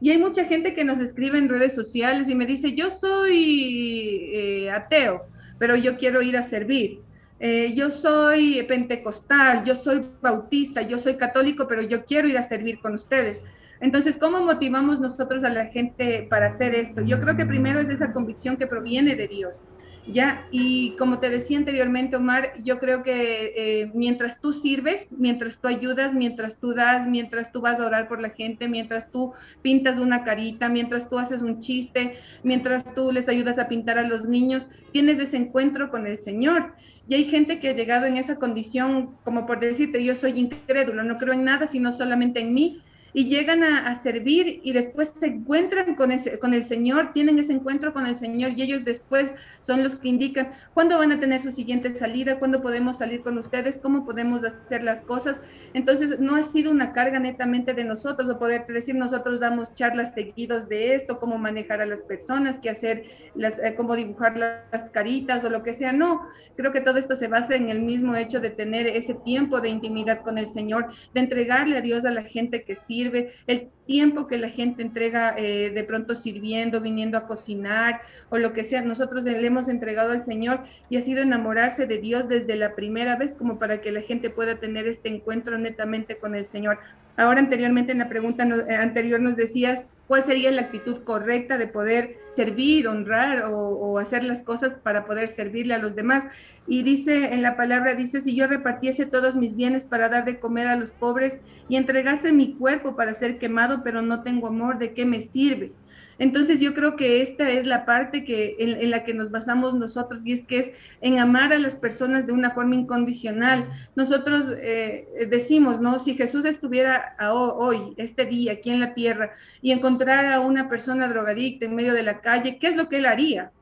Y 0.00 0.10
hay 0.10 0.18
mucha 0.18 0.44
gente 0.44 0.74
que 0.74 0.84
nos 0.84 1.00
escribe 1.00 1.38
en 1.38 1.48
redes 1.48 1.74
sociales 1.74 2.28
y 2.28 2.34
me 2.34 2.46
dice, 2.46 2.74
yo 2.74 2.90
soy 2.90 4.30
eh, 4.32 4.70
ateo, 4.70 5.26
pero 5.58 5.76
yo 5.76 5.96
quiero 5.96 6.22
ir 6.22 6.36
a 6.36 6.42
servir. 6.42 7.00
Eh, 7.40 7.74
yo 7.74 7.90
soy 7.90 8.62
pentecostal, 8.62 9.64
yo 9.64 9.74
soy 9.74 10.06
bautista, 10.22 10.82
yo 10.82 10.98
soy 10.98 11.16
católico, 11.16 11.66
pero 11.68 11.82
yo 11.82 12.04
quiero 12.04 12.28
ir 12.28 12.38
a 12.38 12.42
servir 12.42 12.78
con 12.78 12.94
ustedes. 12.94 13.42
Entonces, 13.80 14.16
¿cómo 14.16 14.40
motivamos 14.40 15.00
nosotros 15.00 15.44
a 15.44 15.50
la 15.50 15.66
gente 15.66 16.26
para 16.30 16.46
hacer 16.46 16.74
esto? 16.74 17.02
Yo 17.02 17.20
creo 17.20 17.36
que 17.36 17.44
primero 17.44 17.80
es 17.80 17.88
esa 17.88 18.12
convicción 18.12 18.56
que 18.56 18.66
proviene 18.66 19.16
de 19.16 19.28
Dios. 19.28 19.60
Ya, 20.06 20.46
y 20.50 20.90
como 20.98 21.18
te 21.18 21.30
decía 21.30 21.56
anteriormente, 21.56 22.16
Omar, 22.16 22.52
yo 22.62 22.78
creo 22.78 23.02
que 23.02 23.54
eh, 23.56 23.90
mientras 23.94 24.38
tú 24.38 24.52
sirves, 24.52 25.14
mientras 25.16 25.56
tú 25.56 25.66
ayudas, 25.66 26.12
mientras 26.12 26.58
tú 26.58 26.74
das, 26.74 27.06
mientras 27.06 27.52
tú 27.52 27.62
vas 27.62 27.80
a 27.80 27.86
orar 27.86 28.06
por 28.06 28.20
la 28.20 28.28
gente, 28.28 28.68
mientras 28.68 29.10
tú 29.10 29.32
pintas 29.62 29.98
una 29.98 30.22
carita, 30.22 30.68
mientras 30.68 31.08
tú 31.08 31.18
haces 31.18 31.40
un 31.40 31.60
chiste, 31.60 32.18
mientras 32.42 32.94
tú 32.94 33.12
les 33.12 33.28
ayudas 33.28 33.58
a 33.58 33.66
pintar 33.66 33.96
a 33.96 34.06
los 34.06 34.28
niños, 34.28 34.68
tienes 34.92 35.18
ese 35.18 35.38
encuentro 35.38 35.90
con 35.90 36.06
el 36.06 36.18
Señor. 36.18 36.74
Y 37.08 37.14
hay 37.14 37.24
gente 37.24 37.58
que 37.58 37.70
ha 37.70 37.74
llegado 37.74 38.04
en 38.04 38.18
esa 38.18 38.36
condición, 38.36 39.16
como 39.24 39.46
por 39.46 39.58
decirte, 39.58 40.04
yo 40.04 40.14
soy 40.14 40.38
incrédulo, 40.38 41.02
no 41.02 41.16
creo 41.16 41.32
en 41.32 41.44
nada, 41.44 41.66
sino 41.66 41.92
solamente 41.94 42.40
en 42.40 42.52
mí, 42.52 42.82
y 43.16 43.28
llegan 43.28 43.62
a, 43.62 43.94
servir 43.94 44.60
y 44.64 44.72
después 44.72 45.14
se 45.16 45.26
encuentran 45.26 45.94
con, 45.94 46.10
ese, 46.10 46.40
con 46.40 46.52
el 46.52 46.64
Señor, 46.66 47.12
tienen 47.12 47.38
ese 47.38 47.52
encuentro 47.52 47.92
con 47.92 48.06
el 48.06 48.16
Señor 48.16 48.52
y 48.52 48.62
ellos 48.62 48.84
después 48.84 49.32
son 49.60 49.84
los 49.84 49.94
que 49.94 50.08
indican 50.08 50.50
cuándo 50.74 50.98
van 50.98 51.12
a 51.12 51.20
tener 51.20 51.40
su 51.40 51.52
siguiente 51.52 51.94
salida, 51.94 52.40
cuándo 52.40 52.60
podemos 52.60 52.98
salir 52.98 53.22
con 53.22 53.38
ustedes, 53.38 53.78
cómo 53.78 54.04
podemos 54.04 54.42
hacer 54.42 54.82
las 54.82 55.00
cosas. 55.00 55.40
Entonces, 55.74 56.18
no 56.18 56.34
ha 56.34 56.42
sido 56.42 56.72
una 56.72 56.92
carga 56.92 57.20
netamente 57.20 57.72
de 57.72 57.84
nosotros 57.84 58.28
o 58.28 58.38
poder 58.38 58.66
decir 58.66 58.96
nosotros 58.96 59.38
damos 59.38 59.72
charlas 59.74 60.12
seguidos 60.12 60.68
de 60.68 60.96
esto, 60.96 61.20
cómo 61.20 61.38
manejar 61.38 61.80
a 61.80 61.86
las 61.86 62.00
personas, 62.00 62.56
qué 62.60 62.70
hacer, 62.70 63.04
las, 63.36 63.54
eh, 63.60 63.74
cómo 63.76 63.94
dibujar 63.94 64.36
las 64.36 64.90
caritas 64.90 65.44
o 65.44 65.50
lo 65.50 65.62
que 65.62 65.72
sea. 65.72 65.92
No, 65.92 66.26
creo 66.56 66.72
que 66.72 66.80
todo 66.80 66.98
esto 66.98 67.14
se 67.14 67.28
basa 67.28 67.54
en 67.54 67.70
el 67.70 67.80
mismo 67.80 68.16
hecho 68.16 68.40
de 68.40 68.50
tener 68.50 68.88
ese 68.88 69.14
tiempo 69.14 69.60
de 69.60 69.68
intimidad 69.68 70.22
con 70.22 70.36
el 70.36 70.48
Señor, 70.48 70.86
de 71.14 71.20
entregarle 71.20 71.78
a 71.78 71.80
Dios 71.80 72.04
a 72.04 72.10
la 72.10 72.24
gente 72.24 72.64
que 72.64 72.74
sí 72.74 73.03
el 73.46 73.68
tiempo 73.86 74.26
que 74.26 74.38
la 74.38 74.48
gente 74.48 74.82
entrega 74.82 75.34
eh, 75.36 75.70
de 75.70 75.84
pronto 75.84 76.14
sirviendo, 76.14 76.80
viniendo 76.80 77.18
a 77.18 77.26
cocinar 77.26 78.00
o 78.30 78.38
lo 78.38 78.52
que 78.52 78.64
sea. 78.64 78.82
Nosotros 78.82 79.24
le 79.24 79.44
hemos 79.46 79.68
entregado 79.68 80.12
al 80.12 80.24
Señor 80.24 80.60
y 80.88 80.96
ha 80.96 81.00
sido 81.00 81.22
enamorarse 81.22 81.86
de 81.86 81.98
Dios 81.98 82.28
desde 82.28 82.56
la 82.56 82.74
primera 82.74 83.16
vez 83.16 83.34
como 83.34 83.58
para 83.58 83.80
que 83.80 83.92
la 83.92 84.00
gente 84.00 84.30
pueda 84.30 84.56
tener 84.56 84.86
este 84.86 85.08
encuentro 85.08 85.58
netamente 85.58 86.16
con 86.16 86.34
el 86.34 86.46
Señor. 86.46 86.78
Ahora 87.16 87.40
anteriormente 87.40 87.92
en 87.92 87.98
la 87.98 88.08
pregunta 88.08 88.44
eh, 88.44 88.74
anterior 88.74 89.20
nos 89.20 89.36
decías 89.36 89.86
cuál 90.08 90.24
sería 90.24 90.50
la 90.50 90.62
actitud 90.62 91.04
correcta 91.04 91.58
de 91.58 91.66
poder 91.68 92.23
servir, 92.34 92.88
honrar 92.88 93.44
o, 93.46 93.98
hacer 93.98 94.24
las 94.24 94.42
cosas 94.42 94.76
para 94.76 95.06
poder 95.06 95.28
servirle 95.28 95.74
a 95.74 95.78
los 95.78 95.94
demás. 95.94 96.24
Y 96.66 96.82
dice 96.82 97.32
en 97.32 97.42
la 97.42 97.56
palabra, 97.56 97.94
dice, 97.94 98.20
si 98.20 98.34
yo 98.34 98.46
repartiese 98.46 99.06
todos 99.06 99.36
mis 99.36 99.54
bienes 99.54 99.84
para 99.84 100.08
dar 100.08 100.24
de 100.24 100.38
comer 100.38 100.66
a 100.66 100.76
los 100.76 100.90
pobres 100.90 101.38
y 101.68 101.76
entregase 101.76 102.32
mi 102.32 102.54
cuerpo 102.54 102.96
para 102.96 103.14
ser 103.14 103.38
quemado, 103.38 103.82
pero 103.82 104.02
no 104.02 104.22
tengo 104.22 104.46
amor, 104.48 104.78
¿de 104.78 104.94
qué 104.94 105.04
me 105.04 105.20
sirve? 105.20 105.72
Entonces 106.18 106.60
yo 106.60 106.74
creo 106.74 106.96
que 106.96 107.22
esta 107.22 107.50
es 107.50 107.66
la 107.66 107.84
parte 107.84 108.24
que, 108.24 108.56
en, 108.58 108.90
la 108.90 109.04
que 109.04 109.14
nos 109.14 109.30
basamos 109.30 109.74
nosotros 109.74 110.24
y 110.26 110.32
es 110.32 110.44
que 110.44 110.58
es 110.58 110.70
en 111.00 111.18
amar 111.18 111.52
a 111.52 111.58
las 111.58 111.76
personas 111.76 112.26
de 112.26 112.32
una 112.32 112.50
forma 112.50 112.74
incondicional. 112.74 113.68
Nosotros 113.96 114.46
eh, 114.58 115.26
decimos, 115.28 115.80
¿no? 115.80 115.98
Si 115.98 116.14
Jesús 116.14 116.44
estuviera 116.44 117.16
hoy, 117.32 117.94
este 117.96 118.26
día, 118.26 118.52
aquí 118.52 118.70
en 118.70 118.80
la 118.80 118.94
tierra 118.94 119.32
y 119.62 119.72
encontrara 119.72 120.34
a 120.34 120.40
una 120.40 120.68
persona 120.68 121.08
drogadicta 121.08 121.66
en 121.66 121.74
medio 121.74 121.94
de 121.94 122.02
la 122.02 122.20
calle, 122.20 122.58
¿qué 122.58 122.68
es 122.68 122.76
lo 122.76 122.88
que 122.88 122.98
él 122.98 123.06
haría? 123.06 123.52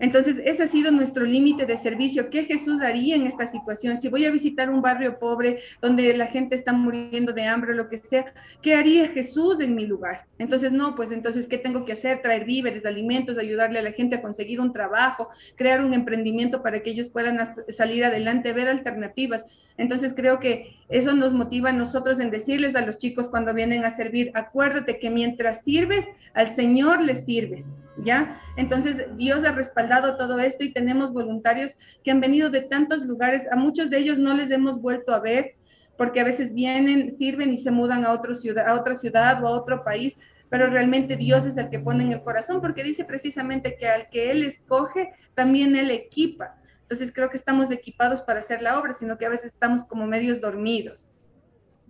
Entonces, 0.00 0.36
ese 0.44 0.62
ha 0.62 0.66
sido 0.68 0.90
nuestro 0.90 1.24
límite 1.24 1.66
de 1.66 1.76
servicio. 1.76 2.30
¿Qué 2.30 2.44
Jesús 2.44 2.80
haría 2.82 3.16
en 3.16 3.26
esta 3.26 3.46
situación? 3.46 4.00
Si 4.00 4.08
voy 4.08 4.24
a 4.26 4.30
visitar 4.30 4.70
un 4.70 4.80
barrio 4.80 5.18
pobre 5.18 5.58
donde 5.80 6.16
la 6.16 6.26
gente 6.26 6.54
está 6.54 6.72
muriendo 6.72 7.32
de 7.32 7.44
hambre 7.46 7.72
o 7.72 7.74
lo 7.74 7.88
que 7.88 7.98
sea, 7.98 8.32
¿qué 8.62 8.74
haría 8.74 9.08
Jesús 9.08 9.60
en 9.60 9.74
mi 9.74 9.86
lugar? 9.86 10.26
Entonces, 10.38 10.72
no, 10.72 10.94
pues 10.94 11.10
entonces, 11.10 11.46
¿qué 11.46 11.58
tengo 11.58 11.84
que 11.84 11.92
hacer? 11.92 12.22
Traer 12.22 12.44
víveres, 12.44 12.86
alimentos, 12.86 13.38
ayudarle 13.38 13.80
a 13.80 13.82
la 13.82 13.92
gente 13.92 14.16
a 14.16 14.22
conseguir 14.22 14.60
un 14.60 14.72
trabajo, 14.72 15.30
crear 15.56 15.84
un 15.84 15.94
emprendimiento 15.94 16.62
para 16.62 16.80
que 16.82 16.90
ellos 16.90 17.08
puedan 17.08 17.38
salir 17.70 18.04
adelante, 18.04 18.52
ver 18.52 18.68
alternativas. 18.68 19.44
Entonces, 19.76 20.12
creo 20.14 20.38
que 20.38 20.76
eso 20.88 21.14
nos 21.14 21.32
motiva 21.32 21.70
a 21.70 21.72
nosotros 21.72 22.20
en 22.20 22.30
decirles 22.30 22.76
a 22.76 22.82
los 22.82 22.98
chicos 22.98 23.28
cuando 23.28 23.52
vienen 23.52 23.84
a 23.84 23.90
servir, 23.90 24.30
acuérdate 24.34 24.98
que 24.98 25.10
mientras 25.10 25.64
sirves, 25.64 26.06
al 26.34 26.50
Señor 26.50 27.02
le 27.02 27.16
sirves. 27.16 27.66
¿Ya? 28.02 28.40
Entonces, 28.56 29.06
Dios 29.16 29.44
ha 29.44 29.52
respaldado 29.52 30.16
todo 30.16 30.38
esto 30.38 30.64
y 30.64 30.72
tenemos 30.72 31.12
voluntarios 31.12 31.72
que 32.02 32.10
han 32.10 32.20
venido 32.20 32.50
de 32.50 32.62
tantos 32.62 33.02
lugares, 33.02 33.42
a 33.50 33.56
muchos 33.56 33.90
de 33.90 33.98
ellos 33.98 34.18
no 34.18 34.34
les 34.34 34.50
hemos 34.50 34.80
vuelto 34.80 35.12
a 35.14 35.20
ver, 35.20 35.54
porque 35.96 36.20
a 36.20 36.24
veces 36.24 36.54
vienen, 36.54 37.12
sirven 37.12 37.52
y 37.52 37.58
se 37.58 37.70
mudan 37.70 38.04
a, 38.04 38.12
otro 38.12 38.34
ciudad, 38.34 38.68
a 38.68 38.74
otra 38.74 38.94
ciudad 38.94 39.42
o 39.42 39.48
a 39.48 39.50
otro 39.50 39.82
país, 39.84 40.16
pero 40.48 40.68
realmente 40.68 41.16
Dios 41.16 41.44
es 41.44 41.56
el 41.56 41.68
que 41.68 41.80
pone 41.80 42.04
en 42.04 42.12
el 42.12 42.22
corazón, 42.22 42.60
porque 42.60 42.84
dice 42.84 43.04
precisamente 43.04 43.76
que 43.76 43.88
al 43.88 44.08
que 44.08 44.30
Él 44.30 44.44
escoge, 44.44 45.12
también 45.34 45.76
Él 45.76 45.90
equipa. 45.90 46.54
Entonces 46.82 47.12
creo 47.12 47.28
que 47.28 47.36
estamos 47.36 47.70
equipados 47.70 48.22
para 48.22 48.40
hacer 48.40 48.62
la 48.62 48.78
obra, 48.78 48.94
sino 48.94 49.18
que 49.18 49.26
a 49.26 49.28
veces 49.28 49.52
estamos 49.52 49.84
como 49.84 50.06
medios 50.06 50.40
dormidos. 50.40 51.14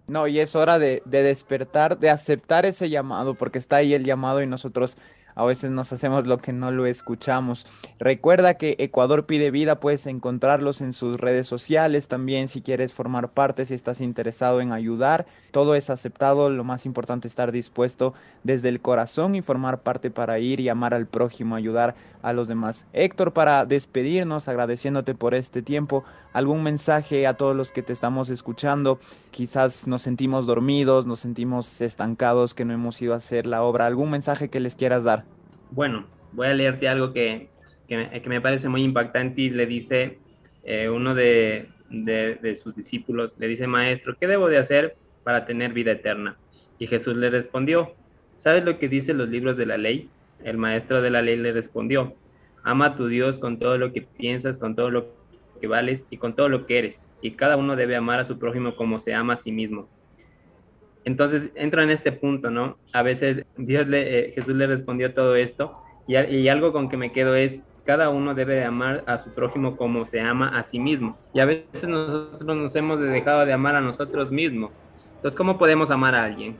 No, 0.09 0.27
y 0.27 0.41
es 0.41 0.57
hora 0.57 0.79
de, 0.79 1.03
de 1.05 1.23
despertar, 1.23 1.99
de 1.99 2.09
aceptar 2.09 2.65
ese 2.65 2.89
llamado, 2.89 3.35
porque 3.35 3.59
está 3.59 3.77
ahí 3.77 3.93
el 3.93 4.03
llamado 4.03 4.43
y 4.43 4.47
nosotros 4.47 4.97
a 5.39 5.45
veces 5.45 5.71
nos 5.71 5.93
hacemos 5.93 6.27
lo 6.27 6.39
que 6.39 6.53
no 6.53 6.73
lo 6.73 6.85
escuchamos. 6.87 7.65
Recuerda 8.01 8.55
que 8.55 8.75
Ecuador 8.81 9.25
pide 9.25 9.53
vida, 9.53 9.79
puedes 9.79 10.09
encontrarlos 10.09 10.81
en 10.81 10.93
sus 10.93 11.21
redes 11.21 11.47
sociales 11.47 12.09
también 12.09 12.49
si 12.49 12.61
quieres 12.61 12.93
formar 12.93 13.29
parte, 13.29 13.65
si 13.65 13.75
estás 13.75 14.01
interesado 14.01 14.61
en 14.61 14.73
ayudar. 14.73 15.27
Todo 15.53 15.77
es 15.77 15.91
aceptado, 15.91 16.51
lo 16.51 16.65
más 16.65 16.87
importante 16.87 17.29
es 17.29 17.33
estar 17.33 17.53
dispuesto 17.53 18.15
desde 18.43 18.69
el 18.69 18.81
corazón 18.81 19.37
y 19.37 19.43
formar 19.43 19.83
parte 19.83 20.11
para 20.11 20.41
ir 20.41 20.59
y 20.59 20.71
amar 20.71 20.93
al 20.93 21.07
prójimo, 21.07 21.55
ayudar 21.55 21.95
a 22.21 22.33
los 22.33 22.49
demás. 22.49 22.87
Héctor, 22.93 23.33
para 23.33 23.65
despedirnos, 23.65 24.49
agradeciéndote 24.49 25.15
por 25.15 25.35
este 25.35 25.63
tiempo, 25.63 26.03
algún 26.33 26.65
mensaje 26.65 27.29
a 27.29 27.35
todos 27.35 27.55
los 27.55 27.71
que 27.71 27.85
te 27.85 27.93
estamos 27.93 28.29
escuchando, 28.29 28.99
quizás 29.31 29.87
nos 29.87 30.03
sentimos 30.03 30.47
dormidos, 30.47 31.07
nos 31.07 31.21
sentimos 31.21 31.81
estancados, 31.81 32.55
que 32.55 32.65
no 32.65 32.75
hemos 32.75 33.01
ido 33.01 33.15
a 33.15 33.19
hacer 33.19 33.47
la 33.47 33.63
obra, 33.63 33.87
algún 33.87 34.11
mensaje 34.11 34.49
que 34.49 34.59
les 34.59 34.75
quieras 34.75 35.05
dar. 35.05 35.28
Bueno, 35.71 36.07
voy 36.33 36.47
a 36.47 36.55
leerte 36.55 36.89
algo 36.89 37.13
que, 37.13 37.49
me 37.89 38.41
parece 38.41 38.69
muy 38.69 38.83
impactante 38.83 39.43
y 39.43 39.51
le 39.51 39.67
dice 39.67 40.19
eh, 40.65 40.89
uno 40.89 41.15
de, 41.15 41.69
sus 42.57 42.75
discípulos, 42.75 43.33
le 43.39 43.49
dice, 43.49 43.67
maestro, 43.67 44.17
¿qué 44.19 44.27
debo 44.27 44.49
de 44.49 44.59
hacer 44.59 44.97
para 45.25 45.45
tener 45.45 45.73
vida 45.73 45.93
eterna? 45.93 46.37
Y 46.79 46.87
Jesús 46.87 47.17
le 47.17 47.31
respondió, 47.31 47.95
¿sabes 48.37 48.65
lo 48.65 48.79
que 48.79 48.89
dicen 48.89 49.19
los 49.19 49.29
libros 49.29 49.57
de 49.57 49.67
la 49.67 49.77
ley? 49.77 50.09
El 50.43 50.57
maestro 50.57 51.03
de 51.03 51.11
la 51.11 51.23
ley 51.23 51.37
le 51.37 51.53
respondió, 51.53 52.15
ama 52.63 52.87
a 52.87 52.97
tu 52.97 53.09
Dios 53.09 53.39
con 53.39 53.59
todo 53.59 53.77
lo 53.79 53.93
que 53.93 54.03
piensas, 54.03 54.59
con 54.59 54.75
todo 54.75 54.91
lo 54.91 55.09
que 55.61 55.67
vales 55.67 56.07
y 56.11 56.19
con 56.19 56.35
todo 56.35 56.49
lo 56.49 56.67
que 56.67 56.79
eres, 56.79 57.03
y 57.21 57.33
cada 57.33 57.57
uno 57.57 57.77
debe 57.77 57.97
amar 57.97 58.21
a 58.21 58.25
su 58.25 58.39
prójimo 58.39 58.77
como 58.77 59.01
se 59.01 59.15
ama 59.15 59.35
a 59.35 59.37
sí 59.37 59.53
mismo. 59.53 59.89
Entonces 61.09 61.51
entra 61.55 61.83
en 61.83 61.89
este 61.89 62.13
punto, 62.13 62.51
¿no? 62.51 62.77
A 62.93 63.01
veces 63.01 63.47
Dios 63.57 63.89
le, 63.89 64.19
eh, 64.19 64.33
Jesús 64.35 64.55
le 64.55 64.67
respondió 64.67 65.15
todo 65.15 65.37
esto 65.37 65.75
y, 66.07 66.19
y, 66.19 66.51
algo 66.51 66.71
con 66.71 66.91
que 66.91 66.99
me 66.99 67.13
quedo 67.13 67.35
es, 67.35 67.65
cada 67.87 68.11
uno 68.11 68.35
debe 68.35 68.57
de 68.57 68.65
amar 68.65 69.05
a 69.07 69.17
su 69.17 69.31
prójimo 69.31 69.79
como 69.79 70.05
se 70.05 70.21
ama 70.21 70.51
a 70.59 70.63
sí 70.65 70.79
mismo. 70.79 71.17
Y 71.33 71.41
a 71.41 71.47
veces 71.47 71.89
nosotros 71.89 72.55
nos 72.55 72.77
hemos 72.77 73.01
dejado 73.01 73.47
de 73.47 73.55
amar 73.55 73.75
a 73.75 73.81
nosotros 73.81 74.31
mismos. 74.31 74.71
Entonces, 75.17 75.35
¿cómo 75.35 75.57
podemos 75.57 75.91
amar 75.91 76.15
a 76.15 76.25
alguien? 76.25 76.57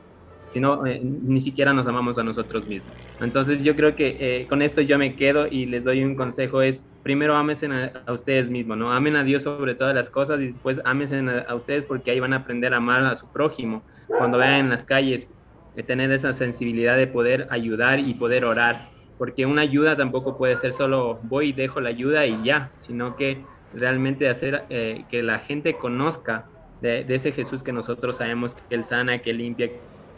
Si 0.51 0.59
no, 0.59 0.83
eh, 0.87 0.99
ni 0.99 1.39
siquiera 1.41 1.71
nos 1.71 1.85
amamos 1.85 2.17
a 2.17 2.23
nosotros 2.23 2.67
mismos. 2.67 2.91
Entonces 3.21 3.63
yo 3.63 3.75
creo 3.75 3.95
que 3.95 4.17
eh, 4.19 4.47
con 4.47 4.63
esto 4.63 4.81
yo 4.81 4.97
me 4.97 5.15
quedo 5.15 5.45
y 5.45 5.67
les 5.67 5.83
doy 5.83 6.03
un 6.03 6.15
consejo, 6.15 6.63
es 6.63 6.83
primero 7.03 7.35
ámense 7.35 7.67
a, 7.67 8.11
ustedes 8.11 8.49
mismos, 8.49 8.79
¿no? 8.79 8.91
Amen 8.91 9.15
a 9.15 9.23
Dios 9.23 9.43
sobre 9.43 9.75
todas 9.75 9.93
las 9.93 10.09
cosas 10.09 10.41
y 10.41 10.47
después 10.47 10.81
ámense 10.85 11.19
a, 11.19 11.45
a 11.47 11.53
ustedes 11.53 11.83
porque 11.83 12.09
ahí 12.09 12.19
van 12.19 12.33
a 12.33 12.37
aprender 12.37 12.73
a 12.73 12.77
amar 12.77 13.05
a 13.05 13.13
su 13.13 13.27
prójimo 13.27 13.83
cuando 14.17 14.37
vean 14.37 14.55
en 14.55 14.69
las 14.69 14.85
calles, 14.85 15.29
de 15.75 15.83
tener 15.83 16.11
esa 16.11 16.33
sensibilidad 16.33 16.97
de 16.97 17.07
poder 17.07 17.47
ayudar 17.51 17.99
y 17.99 18.13
poder 18.15 18.45
orar, 18.45 18.89
porque 19.17 19.45
una 19.45 19.61
ayuda 19.61 19.95
tampoco 19.95 20.37
puede 20.37 20.57
ser 20.57 20.73
solo 20.73 21.19
voy 21.23 21.49
y 21.49 21.53
dejo 21.53 21.79
la 21.79 21.89
ayuda 21.89 22.25
y 22.25 22.43
ya, 22.43 22.71
sino 22.77 23.15
que 23.15 23.43
realmente 23.73 24.29
hacer 24.29 24.63
eh, 24.69 25.05
que 25.09 25.23
la 25.23 25.39
gente 25.39 25.75
conozca 25.75 26.45
de, 26.81 27.05
ese 27.07 27.31
Jesús 27.31 27.61
que 27.63 27.71
nosotros 27.71 28.17
sabemos 28.17 28.55
que 28.67 28.75
Él 28.75 28.85
sana, 28.85 29.19
que 29.19 29.31
Él 29.31 29.37
limpia, 29.37 29.69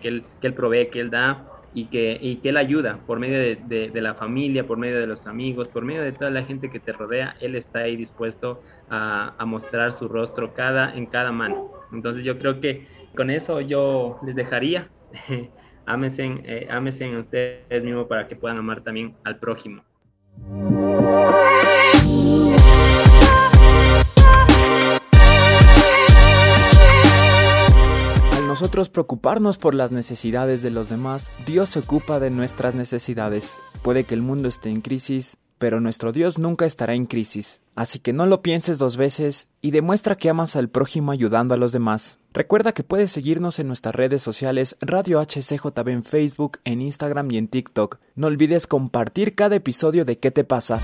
que 0.02 0.08
Él, 0.08 0.24
que 0.40 0.48
él 0.48 0.54
provee, 0.54 0.88
que 0.88 1.00
Él 1.00 1.10
da 1.10 1.48
y 1.74 1.86
que, 1.86 2.18
y 2.22 2.38
que 2.38 2.50
Él 2.50 2.58
ayuda 2.58 3.00
por 3.06 3.20
medio 3.20 3.58
de, 3.68 4.02
la 4.02 4.14
familia, 4.14 4.66
por 4.66 4.78
medio 4.78 5.00
de 5.00 5.08
los 5.08 5.28
amigos, 5.28 5.68
por 5.68 5.84
medio 5.84 6.04
de 6.04 6.12
toda 6.12 6.30
la 6.30 6.44
gente 6.44 6.70
que 6.70 6.80
te 6.80 6.92
rodea, 6.92 7.36
Él 7.40 7.56
está 7.56 7.80
ahí 7.80 7.96
dispuesto 7.96 8.62
a, 8.90 9.34
a 9.38 9.46
mostrar 9.46 9.92
su 9.92 10.08
rostro 10.08 10.54
cada, 10.54 10.96
en 10.96 11.06
cada 11.06 11.32
mano. 11.32 11.72
Entonces 11.92 12.24
yo 12.24 12.38
creo 12.38 12.60
que 12.60 12.88
con 13.16 13.30
eso 13.30 13.62
yo 13.62 14.20
les 14.26 14.36
dejaría. 14.36 14.90
ámense, 15.86 16.26
eh, 16.44 17.18
ustedes 17.20 17.84
mismos 17.84 18.08
para 18.08 18.28
que 18.28 18.36
puedan 18.36 18.58
amar 18.58 18.82
también 18.82 19.16
al 19.24 19.40
prójimo. 19.40 19.84
Al 28.34 28.48
nosotros 28.48 28.90
preocuparnos 28.90 29.58
por 29.58 29.76
las 29.76 29.92
necesidades 29.92 30.62
de 30.62 30.72
los 30.72 30.90
demás, 30.90 31.32
Dios 31.46 31.70
se 31.70 31.80
ocupa 31.80 32.20
de 32.20 32.32
nuestras 32.32 32.76
necesidades. 32.76 33.62
Puede 33.82 34.04
que 34.04 34.14
el 34.14 34.22
mundo 34.22 34.48
esté 34.48 34.70
en 34.70 34.82
crisis, 34.82 35.38
pero 35.62 35.80
nuestro 35.80 36.12
Dios 36.12 36.40
nunca 36.40 36.66
estará 36.66 36.96
en 36.96 37.06
crisis. 37.06 37.62
Así 37.76 38.00
que 38.00 38.14
no 38.14 38.26
lo 38.26 38.42
pienses 38.42 38.80
dos 38.80 38.98
veces 38.98 39.50
y 39.62 39.70
demuestra 39.70 40.16
que 40.16 40.28
amas 40.28 40.56
al 40.56 40.70
prójimo 40.70 41.12
ayudando 41.12 41.54
a 41.54 41.58
los 41.58 41.72
demás. 41.72 42.18
Recuerda 42.34 42.72
que 42.72 42.82
puedes 42.82 43.12
seguirnos 43.12 43.60
en 43.60 43.68
nuestras 43.68 43.94
redes 43.94 44.24
sociales 44.24 44.76
Radio 44.82 45.22
HCJB 45.22 45.90
en 45.90 46.04
Facebook, 46.04 46.58
en 46.66 46.82
Instagram 46.82 47.30
y 47.30 47.38
en 47.38 47.48
TikTok. 47.48 48.00
No 48.16 48.26
olvides 48.26 48.66
compartir 48.66 49.36
cada 49.36 49.56
episodio 49.56 50.04
de 50.04 50.18
¿Qué 50.18 50.32
te 50.32 50.44
pasa? 50.44 50.82